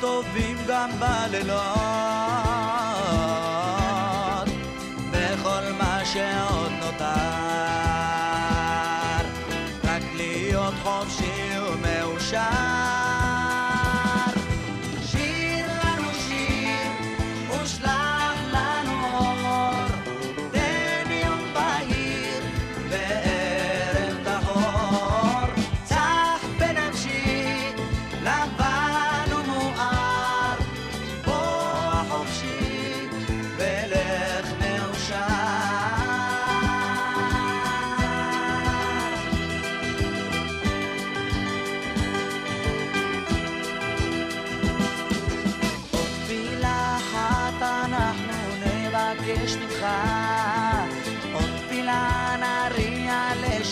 טובים 0.00 0.56
גם 0.66 0.90
בלילות. 1.00 2.77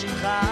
נריע 0.05 0.46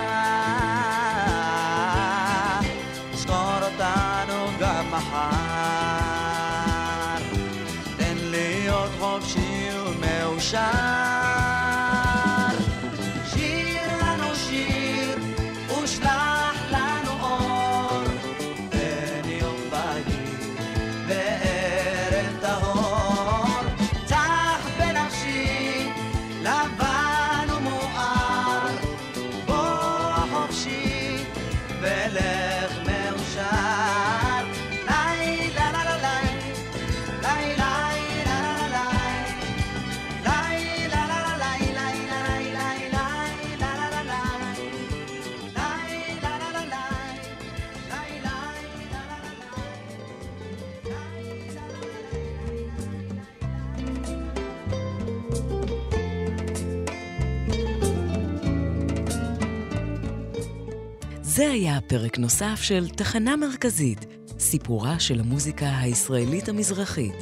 פרק 61.99 62.17
נוסף 62.17 62.59
של 62.61 62.89
תחנה 62.89 63.35
מרכזית, 63.35 64.05
סיפורה 64.39 64.99
של 64.99 65.19
המוזיקה 65.19 65.79
הישראלית 65.79 66.49
המזרחית. 66.49 67.15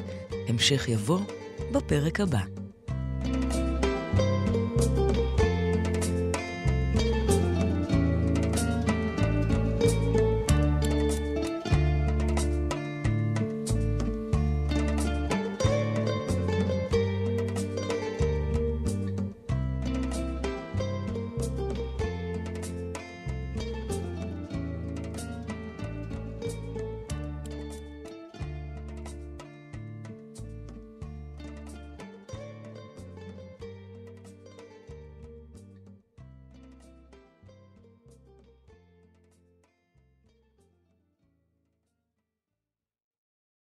המשך 0.47 0.89
יבוא 0.89 1.19
בפרק 1.71 2.19
הבא. 2.19 2.62